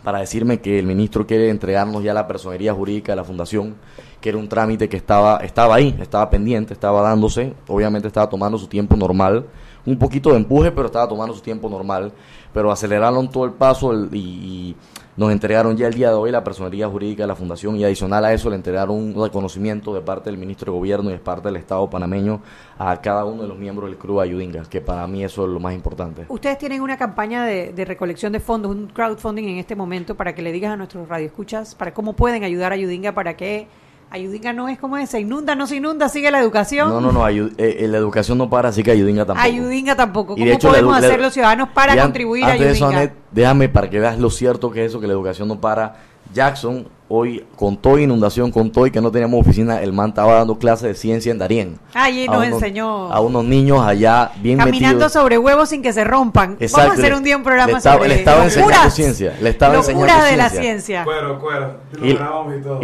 [0.02, 3.76] para decirme que el ministro quiere entregarnos ya la personería jurídica de la fundación
[4.22, 8.56] que era un trámite que estaba, estaba ahí, estaba pendiente, estaba dándose, obviamente estaba tomando
[8.56, 9.44] su tiempo normal,
[9.84, 12.12] un poquito de empuje, pero estaba tomando su tiempo normal,
[12.54, 14.74] pero aceleraron todo el paso y,
[15.14, 18.24] nos entregaron ya el día de hoy la personería jurídica de la Fundación y adicional
[18.24, 21.48] a eso le entregaron un reconocimiento de parte del ministro de Gobierno y de parte
[21.48, 22.40] del Estado panameño
[22.78, 25.60] a cada uno de los miembros del Club Ayudinga, que para mí eso es lo
[25.60, 26.24] más importante.
[26.30, 30.34] Ustedes tienen una campaña de, de recolección de fondos, un crowdfunding en este momento para
[30.34, 33.68] que le digas a nuestros radioescuchas para cómo pueden ayudar a Ayudinga para que
[34.12, 36.90] Ayudinga no es como ese, inunda, no se inunda, sigue la educación.
[36.90, 39.46] No, no, no, eh, eh, la educación no para, así que Ayudinga tampoco.
[39.46, 40.36] Ayudinga tampoco.
[40.36, 43.10] ¿Cómo podemos hacer los ciudadanos para contribuir a Ayudinga?
[43.30, 46.11] déjame para que veas lo cierto que es eso, que la educación no para.
[46.32, 50.32] Jackson hoy con toda inundación, con todo y que no teníamos oficina, el man estaba
[50.32, 51.78] dando clases de ciencia en Darien.
[51.92, 53.12] Allí nos enseñó.
[53.12, 56.56] A unos niños allá bien Caminando sobre huevos sin que se rompan.
[56.58, 59.36] Vamos a hacer un día un programa sobre Le estaba enseñando ciencia.
[59.42, 61.04] Le estaba enseñando de la ciencia.
[61.04, 61.76] Cuero, cuero.
[62.02, 62.16] Y,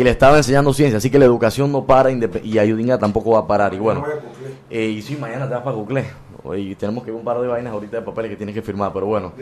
[0.01, 0.99] y, le estaba enseñando ciencia.
[0.99, 3.73] Así que la educación no para y Ayudinga tampoco va a parar.
[3.73, 4.05] Y bueno.
[4.69, 7.47] Eh, y sí, mañana te vas para Cuclé y tenemos que ver un par de
[7.47, 9.33] vainas ahorita de papeles que tienes que firmar, pero bueno,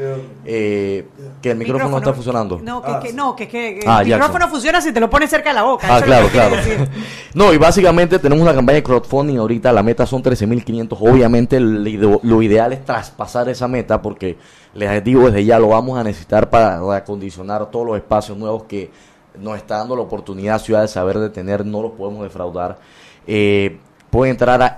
[0.45, 1.07] eh,
[1.43, 2.59] que el micrófono, no está funcionando.
[2.63, 5.51] No, que, que no, que, que el ah, micrófono funciona si te lo pones cerca
[5.51, 5.87] de la boca.
[5.89, 6.57] Ah, claro, claro.
[7.35, 12.43] no, y básicamente tenemos una campaña de crowdfunding ahorita, la meta son 13.500, obviamente lo
[12.43, 14.37] ideal es traspasar esa meta porque
[14.75, 18.91] les digo desde ya lo vamos a necesitar para acondicionar todos los espacios nuevos que
[19.39, 22.79] nos está dando la oportunidad Ciudad de Saber de tener, no los podemos defraudar.
[23.27, 23.79] Eh,
[24.11, 24.77] pueden entrar a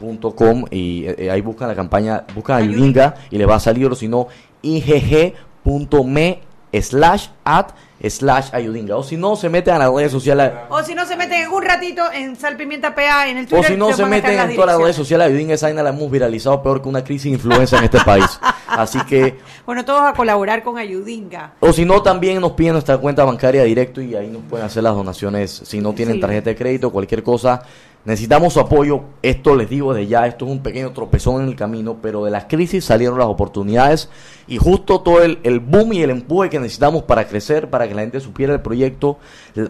[0.00, 3.94] Indiegogo.com y eh, ahí buscan la campaña, buscan Ayudinga y le va a salir, o
[3.94, 4.28] si no,
[4.62, 6.40] igg.me
[6.72, 7.70] slash at
[8.06, 8.96] slash ayudinga.
[8.96, 10.52] O si no, se meten a las redes sociales.
[10.68, 13.64] O si no, se meten un ratito en Salpimienta PA en el Twitter.
[13.64, 15.26] O si no, se, meten en todas las redes sociales.
[15.26, 18.38] Ayudinga esa la hemos viralizado peor que una crisis de influencia en este país.
[18.68, 19.38] Así que.
[19.66, 21.54] Bueno, todos a colaborar con Ayudinga.
[21.60, 24.82] O si no, también nos piden nuestra cuenta bancaria directo y ahí nos pueden hacer
[24.82, 25.62] las donaciones.
[25.64, 27.62] Si no tienen tarjeta de crédito, cualquier cosa
[28.08, 29.02] Necesitamos su apoyo.
[29.20, 32.30] Esto les digo de ya, esto es un pequeño tropezón en el camino, pero de
[32.30, 34.08] las crisis salieron las oportunidades
[34.46, 37.94] y justo todo el, el boom y el empuje que necesitamos para crecer, para que
[37.94, 39.18] la gente supiera el proyecto,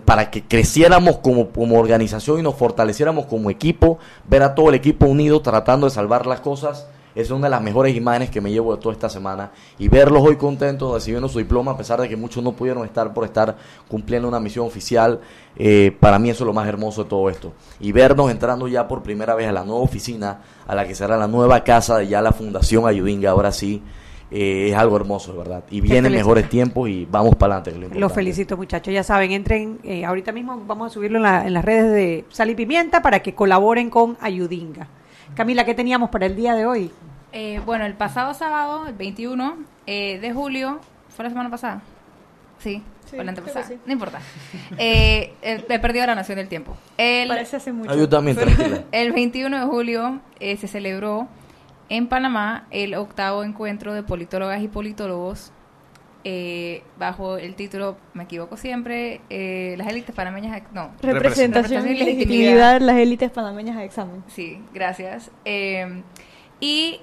[0.05, 3.99] para que creciéramos como, como organización y nos fortaleciéramos como equipo,
[4.30, 6.86] ver a todo el equipo unido tratando de salvar las cosas
[7.22, 9.50] es una de las mejores imágenes que me llevo de toda esta semana.
[9.76, 13.12] Y verlos hoy contentos recibiendo su diploma, a pesar de que muchos no pudieron estar
[13.12, 13.56] por estar
[13.88, 15.20] cumpliendo una misión oficial,
[15.56, 17.52] eh, para mí eso es lo más hermoso de todo esto.
[17.80, 21.16] Y vernos entrando ya por primera vez a la nueva oficina, a la que será
[21.16, 23.82] la nueva casa de ya la Fundación Ayudinga, ahora sí.
[24.30, 25.64] Eh, es algo hermoso, de verdad.
[25.70, 27.98] Y vienen mejores tiempos y vamos para adelante.
[27.98, 28.92] Los felicito, muchachos.
[28.94, 32.50] Ya saben, entren, eh, ahorita mismo vamos a subirlo en, en, las redes de Sal
[32.50, 34.86] y Pimienta para que colaboren con Ayudinga.
[35.39, 36.91] Camila, ¿qué teníamos para el día de hoy?
[37.30, 40.80] Eh, bueno, el pasado sábado, el 21 eh, de julio,
[41.11, 41.80] ¿fue la semana pasada?
[42.59, 43.68] Sí, fue la antepasada.
[43.86, 44.18] No importa.
[44.78, 46.76] Eh, he perdido la nación del tiempo.
[46.97, 47.93] El, Parece hace mucho.
[48.91, 51.28] El 21 de julio se celebró
[51.89, 55.53] en Panamá el octavo encuentro de politólogas y politólogos
[56.98, 60.90] bajo el título, me equivoco siempre, las élites panameñas, no.
[61.00, 64.22] Representación, y legitimidad de las élites panameñas a examen.
[64.28, 65.30] Sí, gracias.
[66.60, 67.00] y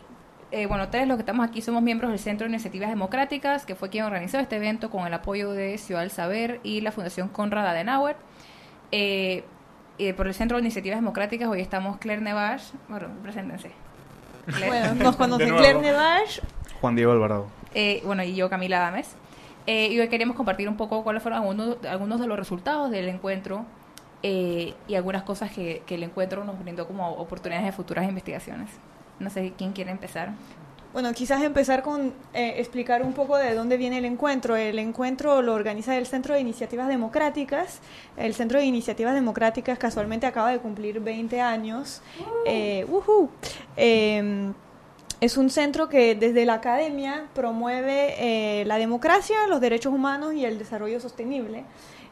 [0.52, 3.76] eh, bueno, tres los que estamos aquí somos miembros del Centro de Iniciativas Democráticas, que
[3.76, 7.28] fue quien organizó este evento con el apoyo de Ciudad del Saber y la Fundación
[7.28, 8.16] Conrad Adenauer.
[8.94, 9.44] Eh,
[9.98, 12.72] eh, por el Centro de Iniciativas Democráticas hoy estamos Claire Nevash.
[12.88, 13.72] Bueno, preséntense.
[14.66, 16.40] Bueno, nos conocen Claire Nevash.
[16.80, 17.48] Juan Diego Alvarado.
[17.76, 19.16] Eh, bueno, y yo Camila Adames.
[19.68, 23.66] y hoy queríamos compartir un poco cuáles fueron algunos, algunos de los resultados del encuentro
[24.24, 28.72] y algunas cosas que, que el encuentro nos brindó como oportunidades de futuras investigaciones.
[29.20, 30.34] No sé quién quiere empezar.
[30.96, 34.56] Bueno, quizás empezar con eh, explicar un poco de dónde viene el encuentro.
[34.56, 37.82] El encuentro lo organiza el Centro de Iniciativas Democráticas.
[38.16, 42.02] El Centro de Iniciativas Democráticas casualmente acaba de cumplir 20 años.
[42.46, 42.88] Eh,
[43.76, 44.54] em,
[45.22, 50.46] es un centro que desde la academia promueve eh, la democracia, los derechos humanos y
[50.46, 51.64] el desarrollo sostenible.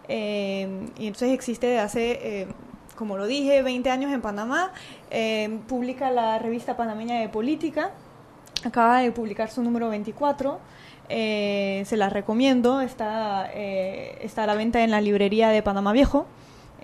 [0.08, 2.48] Em, y entonces existe desde hace
[2.96, 4.72] como lo dije, 20 años en Panamá,
[5.12, 7.92] eh, publica la revista panameña de política,
[8.64, 10.60] acaba de publicar su número 24,
[11.10, 15.92] eh, se la recomiendo, está, eh, está a la venta en la librería de Panamá
[15.92, 16.26] Viejo.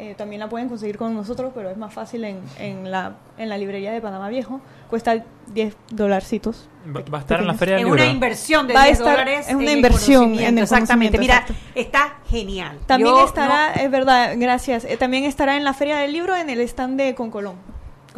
[0.02, 3.50] Eh, también la pueden conseguir con nosotros, pero es más fácil en, en, la, en
[3.50, 4.62] la librería de Panamá Viejo.
[4.90, 6.70] Cuesta 10 dolarcitos.
[6.88, 9.50] Va, a estar en la feria del Es una inversión de 10 dólares.
[9.50, 11.18] Es una inversión en Exactamente.
[11.18, 11.46] Mira,
[11.76, 12.80] está genial.
[12.86, 14.86] También estará, es verdad, gracias.
[14.86, 17.58] Eh, también estará en la feria del libro en el stand de Concolón.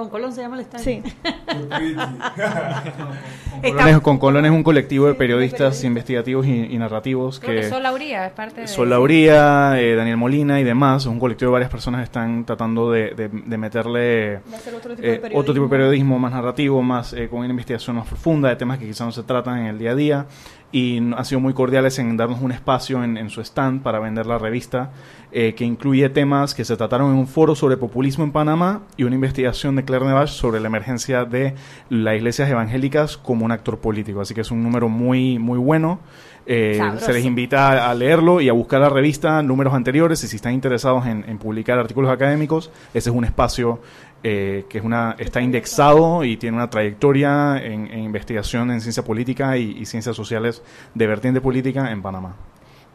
[0.02, 0.84] Con Colón se llama el estadio.
[0.84, 1.04] Sí.
[4.02, 7.40] con, Colón es, un colectivo de periodistas investigativos y, narrativos.
[7.40, 8.68] que, Sol Lauría es parte de.
[8.68, 11.04] Sol Lauría, eh, Daniel Molina y demás.
[11.04, 14.40] Es un colectivo de varias personas que están tratando de, meterle
[14.76, 18.08] otro, tipo eh, otro, tipo de periodismo más narrativo, más eh, con una investigación más
[18.08, 20.26] profunda de temas que quizás no se tratan en el día a día
[20.72, 24.38] y han sido muy cordiales en darnos un espacio en, su stand para vender la
[24.38, 24.92] revista,
[25.32, 29.04] eh, que incluye temas que se trataron en un foro sobre populismo en Panamá y
[29.04, 31.56] una investigación de Claire Nevache sobre la emergencia de
[31.90, 34.22] las iglesias evangélicas como un actor político.
[34.22, 36.00] Así que es un número muy, muy bueno.
[36.46, 40.38] Eh, se les invita a leerlo y a buscar la revista, números anteriores, y si
[40.38, 43.80] están interesados en, en publicar artículos académicos, ese es un espacio
[44.24, 49.58] eh, que es una, está indexado y tiene una trayectoria en, investigación en ciencia política
[49.58, 50.62] y, ciencias sociales
[50.94, 52.36] de vertiente política en Panamá.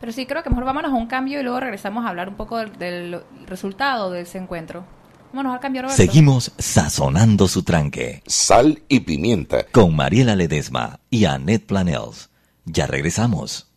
[0.01, 2.37] Pero sí, creo que mejor vámonos a un cambio y luego regresamos a hablar un
[2.37, 4.85] poco del, resultado de ese encuentro.
[5.33, 5.97] Vámonos al cambio, Roberto.
[5.97, 8.23] Seguimos sazonando su tranque.
[8.27, 9.65] Sal y pimienta.
[9.73, 12.31] Con Mariela Ledesma y Annette Planels.
[12.65, 13.69] Ya regresamos.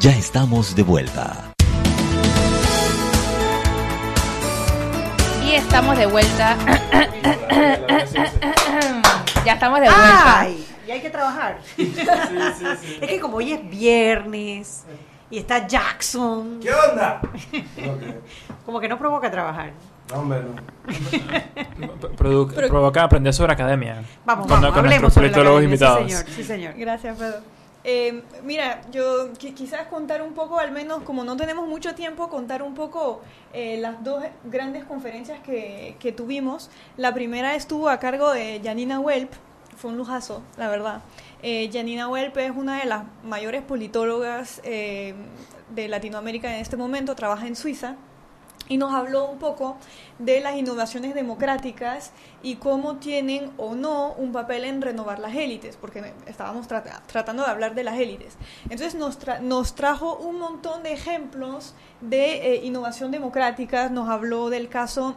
[0.00, 1.52] Ya estamos de vuelta.
[5.44, 6.56] Y estamos de vuelta.
[9.44, 10.40] ya estamos de vuelta.
[10.40, 11.58] Ay, y hay que trabajar.
[11.78, 14.84] Es que como hoy es viernes
[15.30, 16.60] y está Jackson.
[16.60, 17.20] ¿Qué onda?
[18.66, 19.72] Como que no provoca trabajar.
[20.10, 20.54] No, hombre, no.
[22.16, 24.02] Provoca aprender sobre academia.
[24.24, 26.12] Vamos, con, vamos, con hablemos nuestros sobre la politólogos academia, sí, invitados.
[26.12, 26.24] señor.
[26.36, 26.74] Sí, señor.
[26.76, 27.36] Gracias, Pedro.
[27.86, 32.30] Eh, mira, yo qui- quizás contar un poco, al menos como no tenemos mucho tiempo,
[32.30, 33.20] contar un poco
[33.52, 36.70] eh, las dos grandes conferencias que, que tuvimos.
[36.96, 39.30] La primera estuvo a cargo de Janina Welp,
[39.76, 41.02] fue un lujazo, la verdad.
[41.42, 45.14] Eh, Janina Welp es una de las mayores politólogas eh,
[45.74, 47.96] de Latinoamérica en este momento, trabaja en Suiza
[48.68, 49.76] y nos habló un poco
[50.18, 52.12] de las innovaciones democráticas
[52.42, 57.42] y cómo tienen o no un papel en renovar las élites, porque estábamos trata- tratando
[57.44, 58.36] de hablar de las élites.
[58.64, 64.50] Entonces nos, tra- nos trajo un montón de ejemplos de eh, innovación democrática, nos habló
[64.50, 65.16] del caso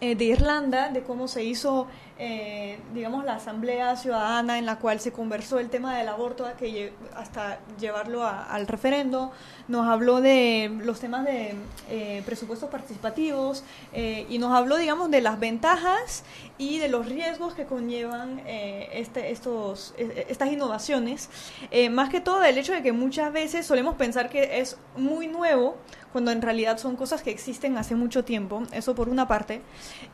[0.00, 1.86] eh, de Irlanda, de cómo se hizo,
[2.18, 6.92] eh, digamos, la asamblea ciudadana en la cual se conversó el tema del aborto que
[7.14, 9.30] hasta llevarlo a- al referendo.
[9.68, 11.54] Nos habló de los temas de
[11.90, 13.62] eh, presupuestos participativos
[13.92, 16.24] eh, y nos habló, digamos, de las ventajas
[16.58, 21.30] y de los riesgos que conllevan eh, este, estos, eh, estas innovaciones.
[21.70, 25.28] Eh, más que todo del hecho de que muchas veces solemos pensar que es muy
[25.28, 25.76] nuevo
[26.12, 29.60] cuando en realidad son cosas que existen hace mucho tiempo, eso por una parte.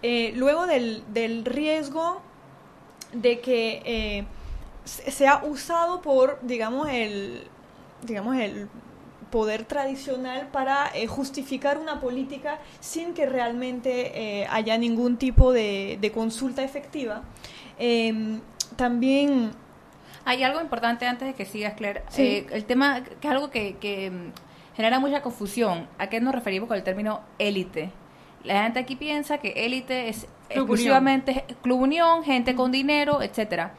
[0.03, 1.94] Eh, luego del, del riesgo
[3.13, 4.25] de que eh,
[4.85, 7.47] se- sea usado por, digamos, el,
[8.03, 8.69] digamos, el
[9.31, 15.99] poder tradicional para eh, justificar una política sin que realmente eh, haya ningún tipo de,
[16.01, 17.23] de consulta efectiva.
[17.79, 18.41] Em,
[18.77, 19.51] también
[20.27, 22.03] Hay algo importante antes de que sigas, Claire.
[22.09, 22.23] Sí.
[22.23, 24.33] Eh, el tema, que es algo que, que, mm,
[24.77, 25.87] genera mucha confusión.
[25.99, 27.91] ¿A qué nos referimos con el término élite?
[28.43, 33.75] La gente aquí piensa que élite es Club exclusivamente club unión, gente con dinero, etcétera.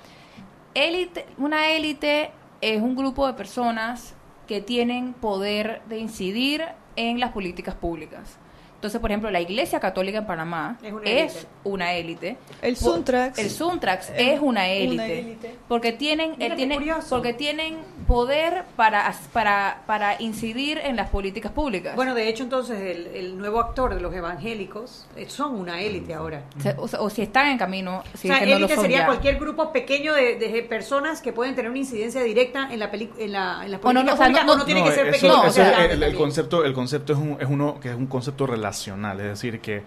[0.73, 4.15] Élite, una élite es un grupo de personas
[4.47, 6.63] que tienen poder de incidir
[6.95, 8.37] en las políticas públicas.
[8.75, 11.47] Entonces, por ejemplo, la Iglesia Católica en Panamá Es una es élite.
[11.63, 12.37] una élite.
[12.61, 13.39] El Suntrax.
[13.39, 15.19] El Suntrax es una élite.
[15.19, 15.55] élite.
[15.67, 17.07] Porque tienen, eh, tienen- curioso.
[17.09, 21.95] porque tienen poder para, para, para incidir en las políticas públicas.
[21.95, 26.13] Bueno, de hecho, entonces, el, el nuevo actor de los evangélicos eh, son una élite
[26.13, 26.43] ahora.
[26.77, 28.75] O, sea, o si están en camino, si o sea, es que no lo élite
[28.75, 29.05] son sería ya.
[29.07, 33.31] cualquier grupo pequeño de, de personas que pueden tener una incidencia directa en la en
[33.31, 34.91] la, en las O no, políticas no, o sea, públicas, no- o no tiene que
[34.91, 35.33] ser eso- pequeño.
[35.39, 37.95] eso o sea, es grande el, concepto, el concepto es, un, es uno que es
[37.95, 39.83] un concepto relacional, es decir, que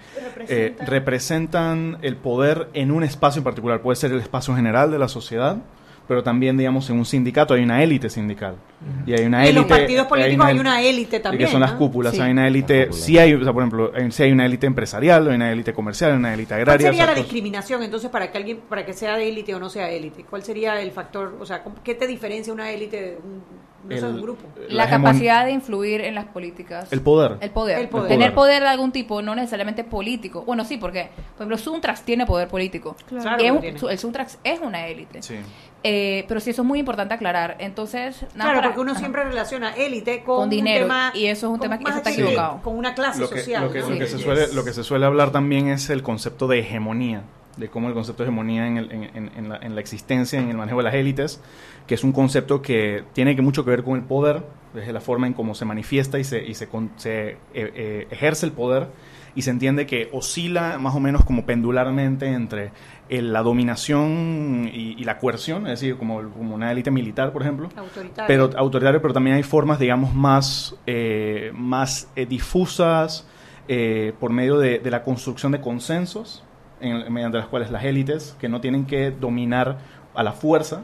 [0.48, 1.98] eh, Representan.
[2.02, 3.80] el poder en un espacio en particular.
[3.82, 5.56] Puede ser el espacio general de la sociedad,
[6.06, 8.54] pero también, digamos, en un sindicato hay una élite sindical.
[9.04, 11.44] Y hay una en los partidos políticos hay una élite y también.
[11.44, 11.78] que son las ¿no?
[11.78, 12.14] cúpulas.
[12.14, 12.20] Sí.
[12.20, 15.28] Hay una élite, sí hay, o sea, por ejemplo, hay- sí hay una élite empresarial,
[15.28, 16.86] hay una élite comercial, hay una élite ¿Cuál agraria.
[16.88, 19.58] sería o sea, la discriminación entonces para que alguien, para que sea de élite o
[19.58, 20.24] no sea élite?
[20.24, 23.42] ¿Cuál sería el factor, o sea, qué te diferencia una élite de un,
[23.88, 24.44] no sé, El- un grupo?
[24.68, 26.92] la, capacidad de influir en las políticas.
[26.92, 27.38] El poder.
[27.40, 27.78] El poder.
[27.78, 28.08] El poder.
[28.08, 30.42] Tener poder de algún tipo, no necesariamente político.
[30.44, 32.96] Bueno, sí, porque, por ejemplo, Suntrax tiene poder político.
[33.08, 33.76] Claro es tiene.
[33.90, 35.22] el Suntrax es una élite.
[35.22, 35.36] Sí.
[35.84, 37.56] Eh, pero sí, eso es muy importante aclarar.
[37.60, 39.00] Entonces, nada Claro, para- porque uno ajá.
[39.00, 42.10] siempre relaciona élite con, Con un dinero, tema- y eso es un tema que- está
[42.10, 42.60] equivocado.
[42.62, 43.64] Con una clase lo que, social.
[43.64, 43.90] lo que, ¿no?
[43.90, 44.24] lo que se Yes.
[44.24, 47.22] suele, lo que se suele hablar también es el concepto de hegemonía,
[47.58, 50.56] de cómo el concepto de hegemonía en, el- en- la, en la existencia, en el
[50.56, 51.40] manejo de las élites,
[51.86, 54.42] que es un concepto que tiene que mucho que ver con el poder,
[54.74, 58.06] desde la forma en cómo se manifiesta y se, y se, con- se, eh, eh,
[58.10, 58.86] ejerce el poder,
[59.34, 62.70] y se entiende que oscila más o menos como pendularmente entre
[63.08, 67.42] el- la dominación y, y la coerción, es decir, como, como una élite militar, por
[67.42, 68.26] ejemplo, Autoritario.
[68.26, 73.26] pero autoritario, pero también hay formas, digamos, más, eh, más eh, difusas
[73.68, 76.42] eh, por medio de, de la construcción de consensos,
[76.80, 79.78] en- mediante las cuales las élites, que no tienen que dominar
[80.14, 80.82] a la fuerza,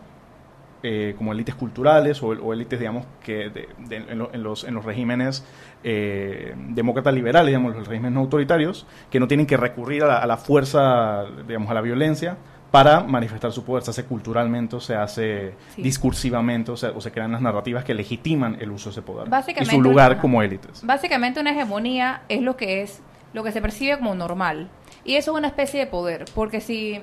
[0.83, 4.65] eh, como élites culturales o, o élites, digamos, que de- de- en, lo- en los,
[4.65, 5.45] en los regímenes
[5.83, 10.17] eh, demócratas liberales, digamos, los regímenes no autoritarios, que no tienen que recurrir a la,
[10.19, 12.37] a la fuerza, digamos, a la violencia
[12.71, 15.83] para manifestar su poder, se hace culturalmente o se hace Sí.
[15.83, 19.29] discursivamente o, se- o se crean las narrativas que legitiman el uso de ese poder
[19.61, 20.85] y su lugar como élites.
[20.85, 23.01] Básicamente una hegemonía es lo que es,
[23.33, 24.69] lo que se percibe como normal.
[25.05, 27.01] Y eso es una especie de poder, porque si,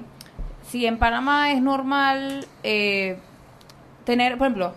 [0.63, 3.17] si en Panamá es normal eh,
[4.05, 4.73] tener, por ejemplo,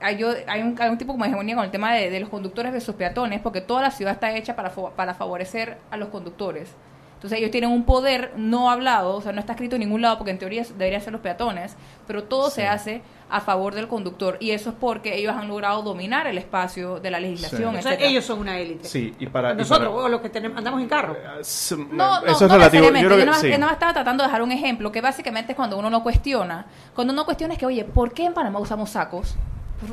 [0.00, 2.72] hay, hay, un, hay un tipo como hegemonía con el tema de, de los conductores
[2.72, 6.74] de sus peatones, porque toda la ciudad está hecha para, para favorecer a los conductores.
[7.16, 10.02] Entonces Entonces ellos tienen un poder no hablado, o sea, no está escrito en ningún
[10.02, 11.74] lado porque en teoría deberían ser los peatones,
[12.06, 15.82] pero todo se hace a favor del conductor y eso es porque ellos han logrado
[15.82, 17.74] dominar el espacio de la legislación.
[17.74, 18.88] O sea, ellos son una élite.
[18.88, 21.16] Sí, y para nosotros o los que tenemos, andamos en carro.
[21.90, 22.84] No, no, eso es relativo.
[22.84, 25.90] Yo, creo, yo no, estaba tratando de dejar un ejemplo que básicamente es cuando uno
[25.90, 29.36] no cuestiona, cuando uno cuestiona es que, oye, ¿por qué en Panamá usamos sacos?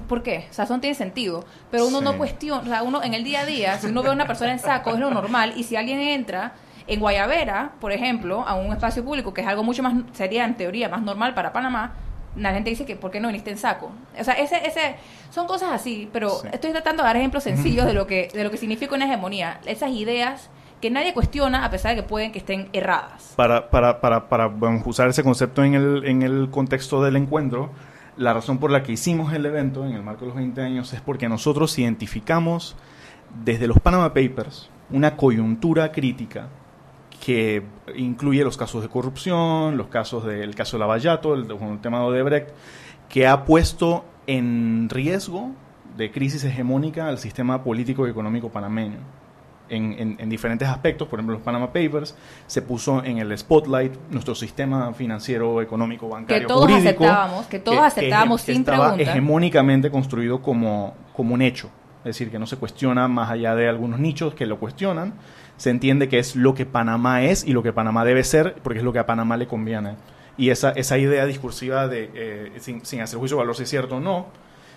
[0.07, 0.47] ¿Por, qué?
[0.49, 1.43] O sea, eso no tiene sentido.
[1.69, 4.09] Pero uno no cuestiona, o sea, uno en el día a día, si uno ve
[4.09, 5.53] a una persona en saco, es lo normal.
[5.57, 6.53] Y si alguien entra
[6.88, 10.55] en Guayavera, por ejemplo, a un espacio público, que es algo mucho más, sería en
[10.55, 11.93] teoría más normal para Panamá,
[12.36, 13.91] la gente dice que ¿por qué no viniste en saco?
[14.19, 14.95] O sea, ese, ese,
[15.29, 18.51] son cosas así, pero estoy tratando de dar ejemplos sencillos de lo que, de lo
[18.51, 19.59] que significa una hegemonía.
[19.65, 20.49] Esas ideas
[20.81, 23.34] que nadie cuestiona a pesar de que pueden que estén erradas.
[23.36, 24.47] Para, para, para, para
[24.86, 27.69] usar ese concepto en el, en el contexto del encuentro,
[28.17, 30.93] la razón por la que hicimos el evento en el marco de los 20 años
[30.93, 32.75] es porque nosotros identificamos
[33.43, 36.49] desde los Panama Papers una coyuntura crítica
[37.24, 37.63] que
[37.95, 42.03] incluye los casos de corrupción, los casos del caso de Lavallato, el, el tema de
[42.03, 42.49] Odebrecht,
[43.07, 45.51] que ha puesto en riesgo
[45.95, 48.97] de crisis hegemónica al sistema político y económico panameño.
[49.69, 52.13] En, diferentes aspectos, por ejemplo los Panama Papers,
[52.45, 57.80] se puso en el spotlight nuestro sistema financiero, económico, bancario, que todos aceptábamos, que todos
[57.80, 61.69] aceptábamos sin estaba hegemónicamente construido como, como un hecho,
[61.99, 65.13] es decir, que no se cuestiona más allá de algunos nichos que lo cuestionan,
[65.58, 68.80] se entiende que es lo que Panamá es y lo que Panamá debe ser, porque
[68.80, 69.95] es lo que a Panamá le conviene.
[70.38, 73.70] Y esa, esa idea discursiva de, eh, sin, sin hacer juicio de valor si es
[73.70, 74.28] cierto o no,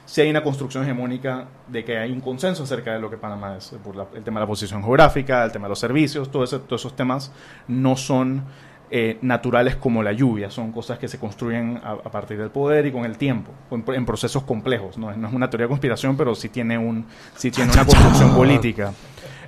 [0.06, 3.56] si hay una construcción hegemónica de que hay un consenso acerca de lo que Panamá
[3.56, 6.80] es, por el tema de la posición geográfica, el tema de los servicios, todo todos
[6.80, 7.32] esos temas
[7.66, 8.44] no son
[8.88, 12.92] eh, naturales como la lluvia, son cosas que se construyen a, partir del poder y
[12.92, 14.96] con el tiempo, en, procesos complejos.
[14.96, 15.12] ¿no?
[15.16, 17.04] no, es una teoría de conspiración, pero sí tiene, un,
[17.34, 18.92] sí tiene una construcción política.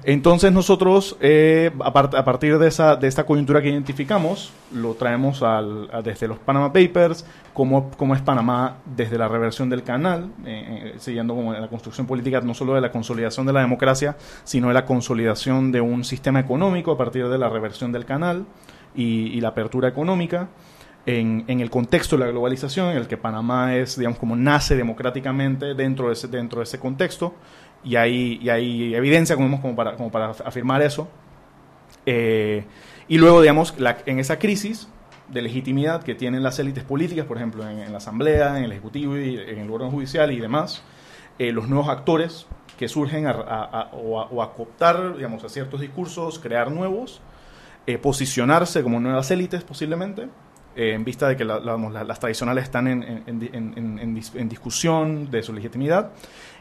[0.05, 5.89] Entonces nosotros, eh, a, partir de, esa, de esta coyuntura que identificamos, lo traemos al,
[6.05, 10.99] desde los Panama Papers, cómo, cómo, es Panamá desde la reversión del canal, eh, eh,
[10.99, 14.75] siguiendo como la construcción política no solo de la consolidación de la democracia, sino de
[14.75, 18.47] la consolidación de un sistema económico a partir de la reversión del canal
[18.95, 20.49] y, la apertura económica.
[21.07, 24.77] En, en, el contexto de la globalización, en el que Panamá es, digamos, como nace
[24.77, 27.35] democráticamente dentro de ese, dentro de ese contexto,
[27.85, 31.09] y hay, y hay evidencia como, como, para, como para afirmar eso.
[32.07, 32.65] Eh,
[33.09, 33.75] y luego, digamos,
[34.07, 34.89] en esa crisis
[35.29, 39.17] de legitimidad que tienen las élites políticas, por ejemplo, en, la Asamblea, en el Ejecutivo
[39.17, 40.83] y en el órgano judicial y demás,
[41.39, 42.47] eh, los nuevos actores
[42.79, 47.21] que surgen a, o, a, cooptar, digamos, a ciertos discursos, crear nuevos,
[47.87, 50.29] eh, posicionarse como nuevas élites posiblemente,
[50.77, 56.13] en vista de que las tradicionales están en, en, discusión de su legitimidad,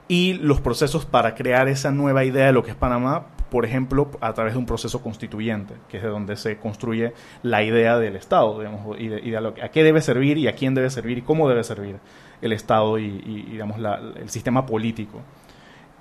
[0.07, 4.09] y los procesos para crear esa nueva idea de lo que es Panamá, por ejemplo,
[4.21, 8.15] a través de un proceso constituyente, que es de donde se construye la idea del
[8.15, 11.47] Estado, digamos, y, de, a qué debe servir y a quién debe servir y cómo
[11.47, 11.97] debe servir
[12.41, 13.09] el Estado y,
[13.51, 13.79] digamos,
[14.15, 15.21] el sistema político.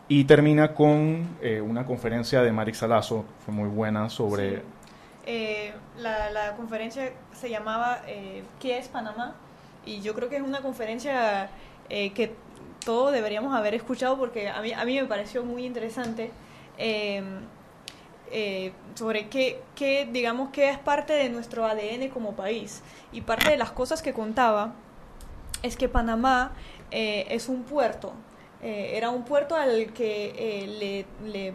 [0.08, 4.62] Y termina con eh, una conferencia de Marix Salazo, fue muy buena, sobre...
[5.28, 9.34] Eh, la, conferencia se llamaba eh, ¿Qué es Panamá?
[9.84, 11.48] Y yo creo que es una conferencia
[11.88, 12.34] que
[12.86, 16.30] todo deberíamos haber escuchado porque a mí, a mí me pareció muy interesante
[16.78, 17.20] eh,
[18.30, 22.82] eh, sobre qué, qué, digamos, qué es parte de nuestro ADN como país.
[23.12, 24.74] Y parte de las cosas que contaba
[25.62, 26.52] es que Panamá
[26.92, 28.12] eh, es un puerto.
[28.62, 31.54] era un puerto al que le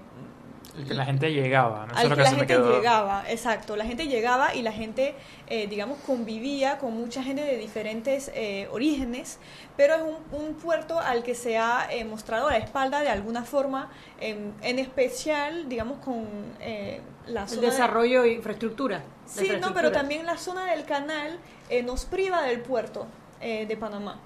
[0.88, 1.95] que la gente llegaba, ¿no?
[1.95, 3.76] Al que, la gente llegaba, exacto.
[3.76, 5.16] La gente llegaba y la gente,
[5.47, 9.39] eh, digamos, convivía con mucha gente de diferentes eh, orígenes,
[9.76, 10.01] pero es
[10.32, 13.89] un, puerto al que se ha eh, mostrado la espalda de alguna forma,
[14.20, 16.26] en especial, digamos, con
[17.28, 17.62] la zona...
[17.62, 19.01] El desarrollo e infraestructura.
[19.26, 21.39] Sí, no, pero también la zona del canal
[21.84, 23.07] nos priva del puerto
[23.39, 24.20] de Panamá.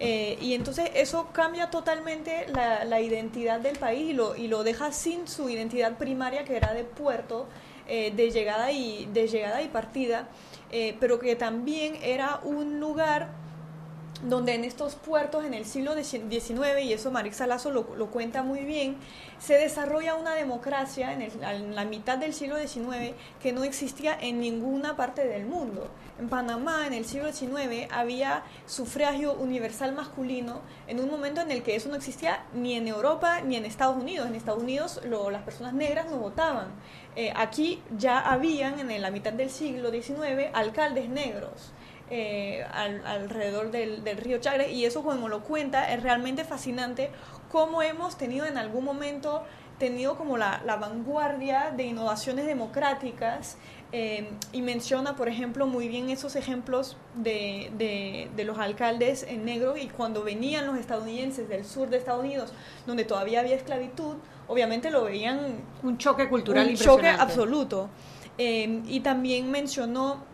[0.00, 4.92] Eh, y entonces eso cambia totalmente la, identidad del país y lo, y lo deja
[4.92, 7.46] sin su identidad primaria que era de puerto,
[7.88, 10.28] eh, de, llegada y, de llegada y partida,
[10.70, 13.41] eh, pero que también era un lugar
[14.22, 18.60] donde en estos puertos en el siglo XIX, y eso Marix Salazo lo, cuenta muy
[18.64, 18.96] bien,
[19.38, 24.40] se desarrolla una democracia en, en, la mitad del siglo XIX que no existía en
[24.40, 25.88] ninguna parte del mundo.
[26.20, 31.62] En Panamá, en el siglo XIX, había sufragio universal masculino en un momento en el
[31.62, 34.28] que eso no existía ni en Europa ni en Estados Unidos.
[34.28, 36.68] En Estados Unidos las personas negras no votaban.
[37.16, 41.72] Eh, aquí ya habían en la mitad del siglo XIX alcaldes negros.
[42.14, 47.10] Eh, alrededor del, río Chagre y eso como lo cuenta es realmente fascinante
[47.50, 49.44] cómo hemos tenido en algún momento
[49.78, 53.56] tenido como la, la vanguardia de innovaciones democráticas
[53.92, 59.46] eh, y menciona, por ejemplo, muy bien esos ejemplos de, de, de, los alcaldes en
[59.46, 62.52] negro y cuando venían los estadounidenses del sur de Estados Unidos,
[62.86, 64.16] donde todavía había esclavitud,
[64.48, 67.88] obviamente lo veían un choque cultural un choque absoluto.
[68.36, 70.30] Eh, y también mencionó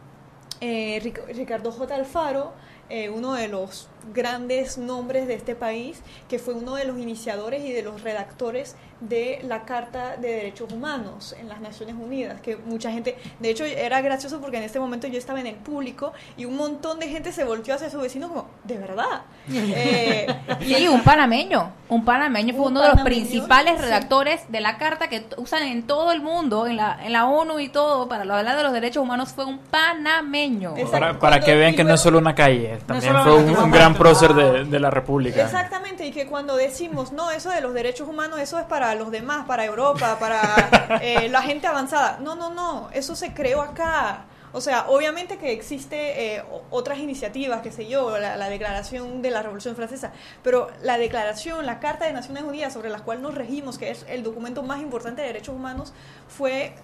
[0.61, 1.95] eh, Ricardo J.
[1.95, 2.53] Alfaro,
[2.89, 7.65] eh, uno de los grandes nombres de este país, que fue uno de los iniciadores
[7.65, 12.57] y de los redactores de la Carta de Derechos Humanos en las Naciones Unidas, que
[12.57, 16.13] mucha gente, de hecho era gracioso porque en este momento yo estaba en el público
[16.37, 19.23] y un montón de gente se volteó hacia su vecino como, de verdad.
[19.81, 20.27] Eh,
[20.61, 25.27] sí, un panameño, un panameño fue uno de los principales redactores de la carta que
[25.37, 28.63] usan en todo el mundo, en la, en la ONU y todo, para hablar de
[28.63, 30.75] los derechos humanos, fue un panameño.
[30.91, 34.35] Para, para, que vean que no es solo una calle, también fue un, gran prócer
[34.35, 35.45] de, de la República.
[35.45, 39.11] Exactamente, y que cuando decimos, no, eso de los derechos humanos, eso es para los
[39.11, 42.19] demás, para Europa, para eh, la gente avanzada.
[42.21, 44.25] No, no, no, eso se creó acá.
[44.53, 49.43] O sea, obviamente que existe eh, otras iniciativas, que sé yo, la, declaración de la
[49.43, 50.13] Revolución Francesa,
[50.43, 54.07] pero la declaración, la Carta de Naciones Unidas sobre la cual nos regimos, que es
[54.09, 55.93] el documento más importante de derechos humanos,
[56.29, 56.75] fue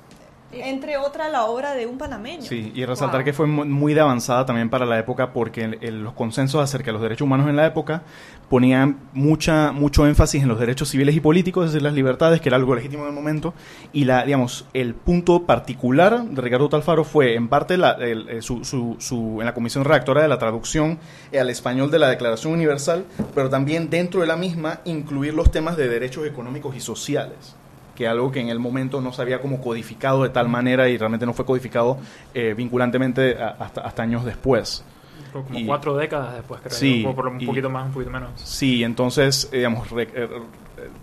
[0.63, 2.43] entre otra la obra de un panameño.
[2.43, 6.63] Sí, y resaltar que fue muy de avanzada también para la época porque los consensos
[6.63, 8.03] acerca de los derechos humanos en la época
[8.49, 12.49] ponían mucha, mucho énfasis en los derechos civiles y políticos, es decir, las libertades, que
[12.49, 13.55] era algo legítimo en el momento,
[13.93, 18.65] y la, digamos, el punto particular de Ricardo Talfaro fue en parte la, eh, su,
[18.65, 20.99] su, en la comisión redactora de la traducción
[21.39, 25.77] al español de la Declaración Universal, pero también dentro de la misma incluir los temas
[25.77, 27.57] de derechos económicos y sociales
[27.95, 30.99] que algo que en el momento no se había como codificado de tal manera y
[30.99, 31.99] realmente no fue codificado
[32.35, 34.85] eh, vinculantemente hasta, hasta años después.
[35.33, 36.73] Como cuatro décadas después, creo.
[36.73, 38.31] Sí, por un poquito más, un poquito menos.
[38.37, 40.29] Sí, entonces, eh, digamos, eh,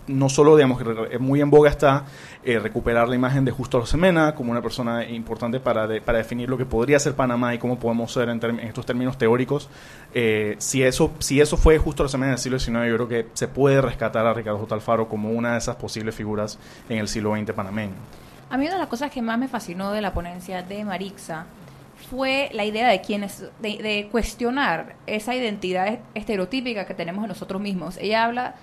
[0.08, 0.82] no solo, digamos,
[1.20, 2.06] muy en boga está
[2.44, 6.66] recuperar la imagen de Justo Semena como una persona importante para, para definir lo que
[6.66, 9.70] podría ser Panamá y cómo podemos ser en, estos términos teóricos.
[10.58, 13.82] si, eso, si eso fue Justo Semena del siglo XIX, yo creo que se puede
[13.82, 14.76] rescatar a Ricardo J.
[14.76, 16.60] Alfaro como una de esas posibles figuras
[16.90, 17.94] en el siglo XX panameño.
[18.52, 21.46] A mí una de las cosas que más me fascinó de la ponencia de Marixa
[22.10, 27.98] fue la idea de quienes de, cuestionar esa identidad estereotípica que tenemos en nosotros mismos.
[27.98, 28.56] Ella habla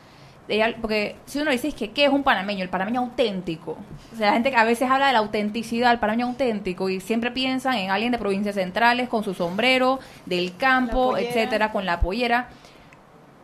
[0.48, 3.76] ella, porque si uno dice que qué es un panameño, el panameño auténtico.
[4.12, 7.00] O sea, la gente que a veces habla de la autenticidad del panameño auténtico y
[7.00, 12.00] siempre piensan en alguien de provincias centrales con su sombrero, del campo, etcétera, con la
[12.00, 12.48] pollera.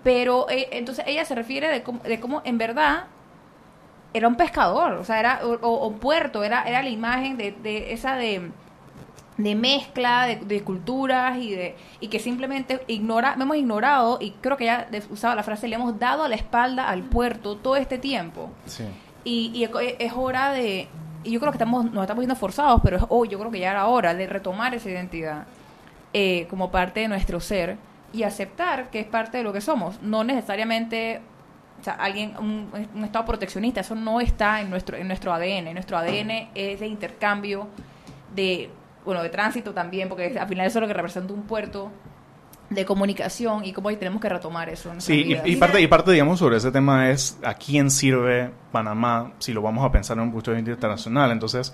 [0.02, 3.04] Pero eh, entonces ella se refiere de cómo, de cómo en verdad
[4.12, 8.14] era un pescador, o sea, era o, puerto, era era la imagen de, de esa
[8.16, 8.50] de
[9.36, 14.66] de mezcla de, culturas y de y que simplemente ignora hemos ignorado y creo que
[14.66, 18.50] ya usaba la frase le hemos dado la espalda al puerto todo este tiempo.
[19.24, 19.64] Y, y,
[19.98, 20.88] es hora de
[21.24, 23.70] y yo creo que estamos nos estamos viendo forzados pero hoy yo creo que ya
[23.70, 25.46] era hora de retomar esa identidad
[26.12, 27.76] eh, como parte de nuestro ser
[28.12, 30.00] y aceptar que es parte de lo que somos.
[30.00, 31.20] No necesariamente
[31.80, 35.72] o sea, alguien un, un estado proteccionista eso no está en nuestro en nuestro ADN
[35.72, 37.66] nuestro ADN es de intercambio
[38.32, 38.70] de
[39.04, 41.90] bueno, de tránsito también, porque al final eso es lo que representa un puerto
[42.70, 44.92] de comunicación y cómo tenemos que retomar eso.
[44.98, 49.52] sí, y, parte, y parte, digamos, sobre ese tema es a quién sirve Panamá si
[49.52, 51.30] lo vamos a pensar en un punto de vista internacional.
[51.30, 51.72] Entonces,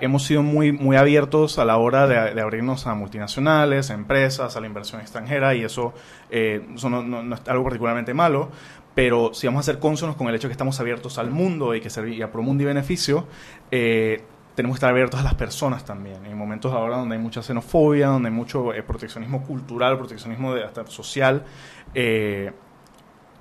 [0.00, 4.60] hemos sido muy, muy abiertos a la hora de, abrirnos a multinacionales, a empresas, a
[4.60, 5.94] la inversión extranjera y eso,
[6.30, 8.50] eh, no, es algo particularmente malo.
[8.94, 11.74] Pero si vamos a ser cónsonos con el hecho de que estamos abiertos al mundo
[11.74, 13.26] y que serviría pro mundo y beneficio,
[13.70, 14.24] eh,
[14.58, 16.26] tenemos que estar abiertos a las personas también.
[16.26, 20.64] En momentos ahora donde hay mucha xenofobia, donde hay mucho eh, proteccionismo cultural, proteccionismo de,
[20.64, 21.44] hasta social,
[21.94, 22.50] eh,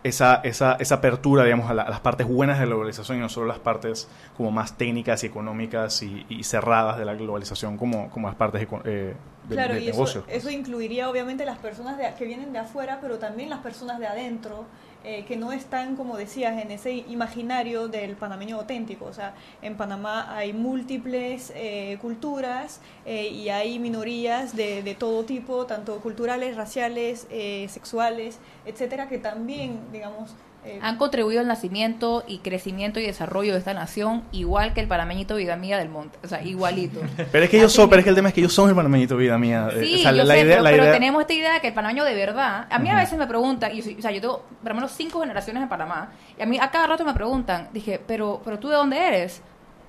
[0.04, 3.48] esa, esa, esa, apertura, digamos, a, las partes buenas de la globalización y no solo
[3.48, 4.08] las partes
[4.38, 9.16] como más técnicas y económicas y, cerradas de la globalización como, como las partes eh,
[9.50, 13.50] de, claro, y Eso, eso incluiría obviamente las personas que vienen de afuera, pero también
[13.50, 14.66] las personas de adentro
[15.10, 19.06] eh, que no están, como decías, en ese imaginario del panameño auténtico.
[19.06, 25.24] O sea, en Panamá hay múltiples eh, culturas eh, y hay minorías de, de, todo
[25.24, 27.26] tipo, tanto culturales, raciales,
[27.70, 30.36] sexuales, etcétera, que también, digamos,
[30.68, 34.88] eh, han contribuido al nacimiento y crecimiento y desarrollo de esta nación, igual que el
[34.88, 36.20] panameñito Vida Mía del Monte.
[36.24, 37.02] O sea, igualito.
[37.32, 38.76] pero es que ellos son, pero es que el tema es que ellos son el
[38.76, 39.70] panameñito Vida Mía.
[39.74, 42.68] Eh, sí, la, idea, pero, tenemos esta idea de que el panameño de verdad.
[42.70, 45.22] A mí a veces me preguntan, y, o sea, yo tengo por lo menos cinco
[45.22, 48.68] generaciones en Panamá, y a mí a cada rato me preguntan, dije, pero, pero tú
[48.70, 49.42] de dónde eres?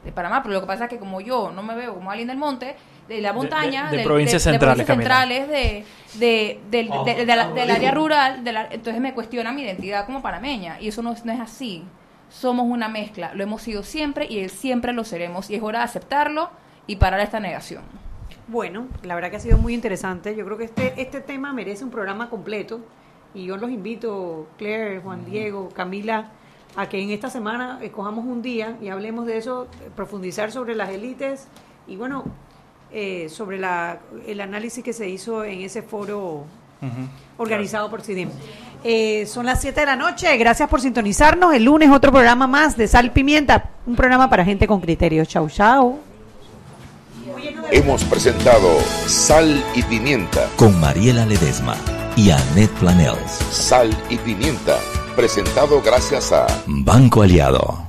[0.05, 2.29] De Panamá, pero lo que pasa es que como yo no me veo como alguien
[2.29, 2.76] del monte,
[3.09, 4.86] de la montaña, de, provincias centrales,
[5.48, 5.84] de,
[6.14, 6.90] de, del,
[7.70, 11.84] área rural, entonces me cuestiona mi identidad como panameña y eso no, no es así.
[12.28, 15.86] somos una mezcla, lo hemos sido siempre y siempre lo seremos y es hora de
[15.86, 16.50] aceptarlo
[16.86, 17.82] y parar esta negación.
[18.46, 20.34] Bueno, la verdad que ha sido muy interesante.
[20.34, 22.80] Yo creo que este, este tema merece un programa completo
[23.34, 26.30] y yo los invito, Claire, Juan Diego, Camila,
[26.76, 30.90] a que en esta semana escojamos un día y hablemos de eso, profundizar sobre las
[30.90, 31.48] élites
[31.86, 32.24] y bueno,
[32.93, 36.45] eh, sobre la, el análisis que se hizo en ese foro
[37.39, 38.30] organizado por CIDIM.
[38.84, 41.55] Eh, son las 7 de la noche, gracias por sintonizarnos.
[41.55, 45.24] El lunes otro programa más de Sal Pimienta, un programa para gente con criterio.
[45.24, 45.99] Chau, chau.
[47.70, 51.76] Hemos presentado Sal y Pimienta con Mariela Ledesma
[52.16, 53.32] y Annette Planels.
[53.51, 54.78] Sal y Pimienta,
[55.14, 57.88] presentado gracias a Banco Aliado.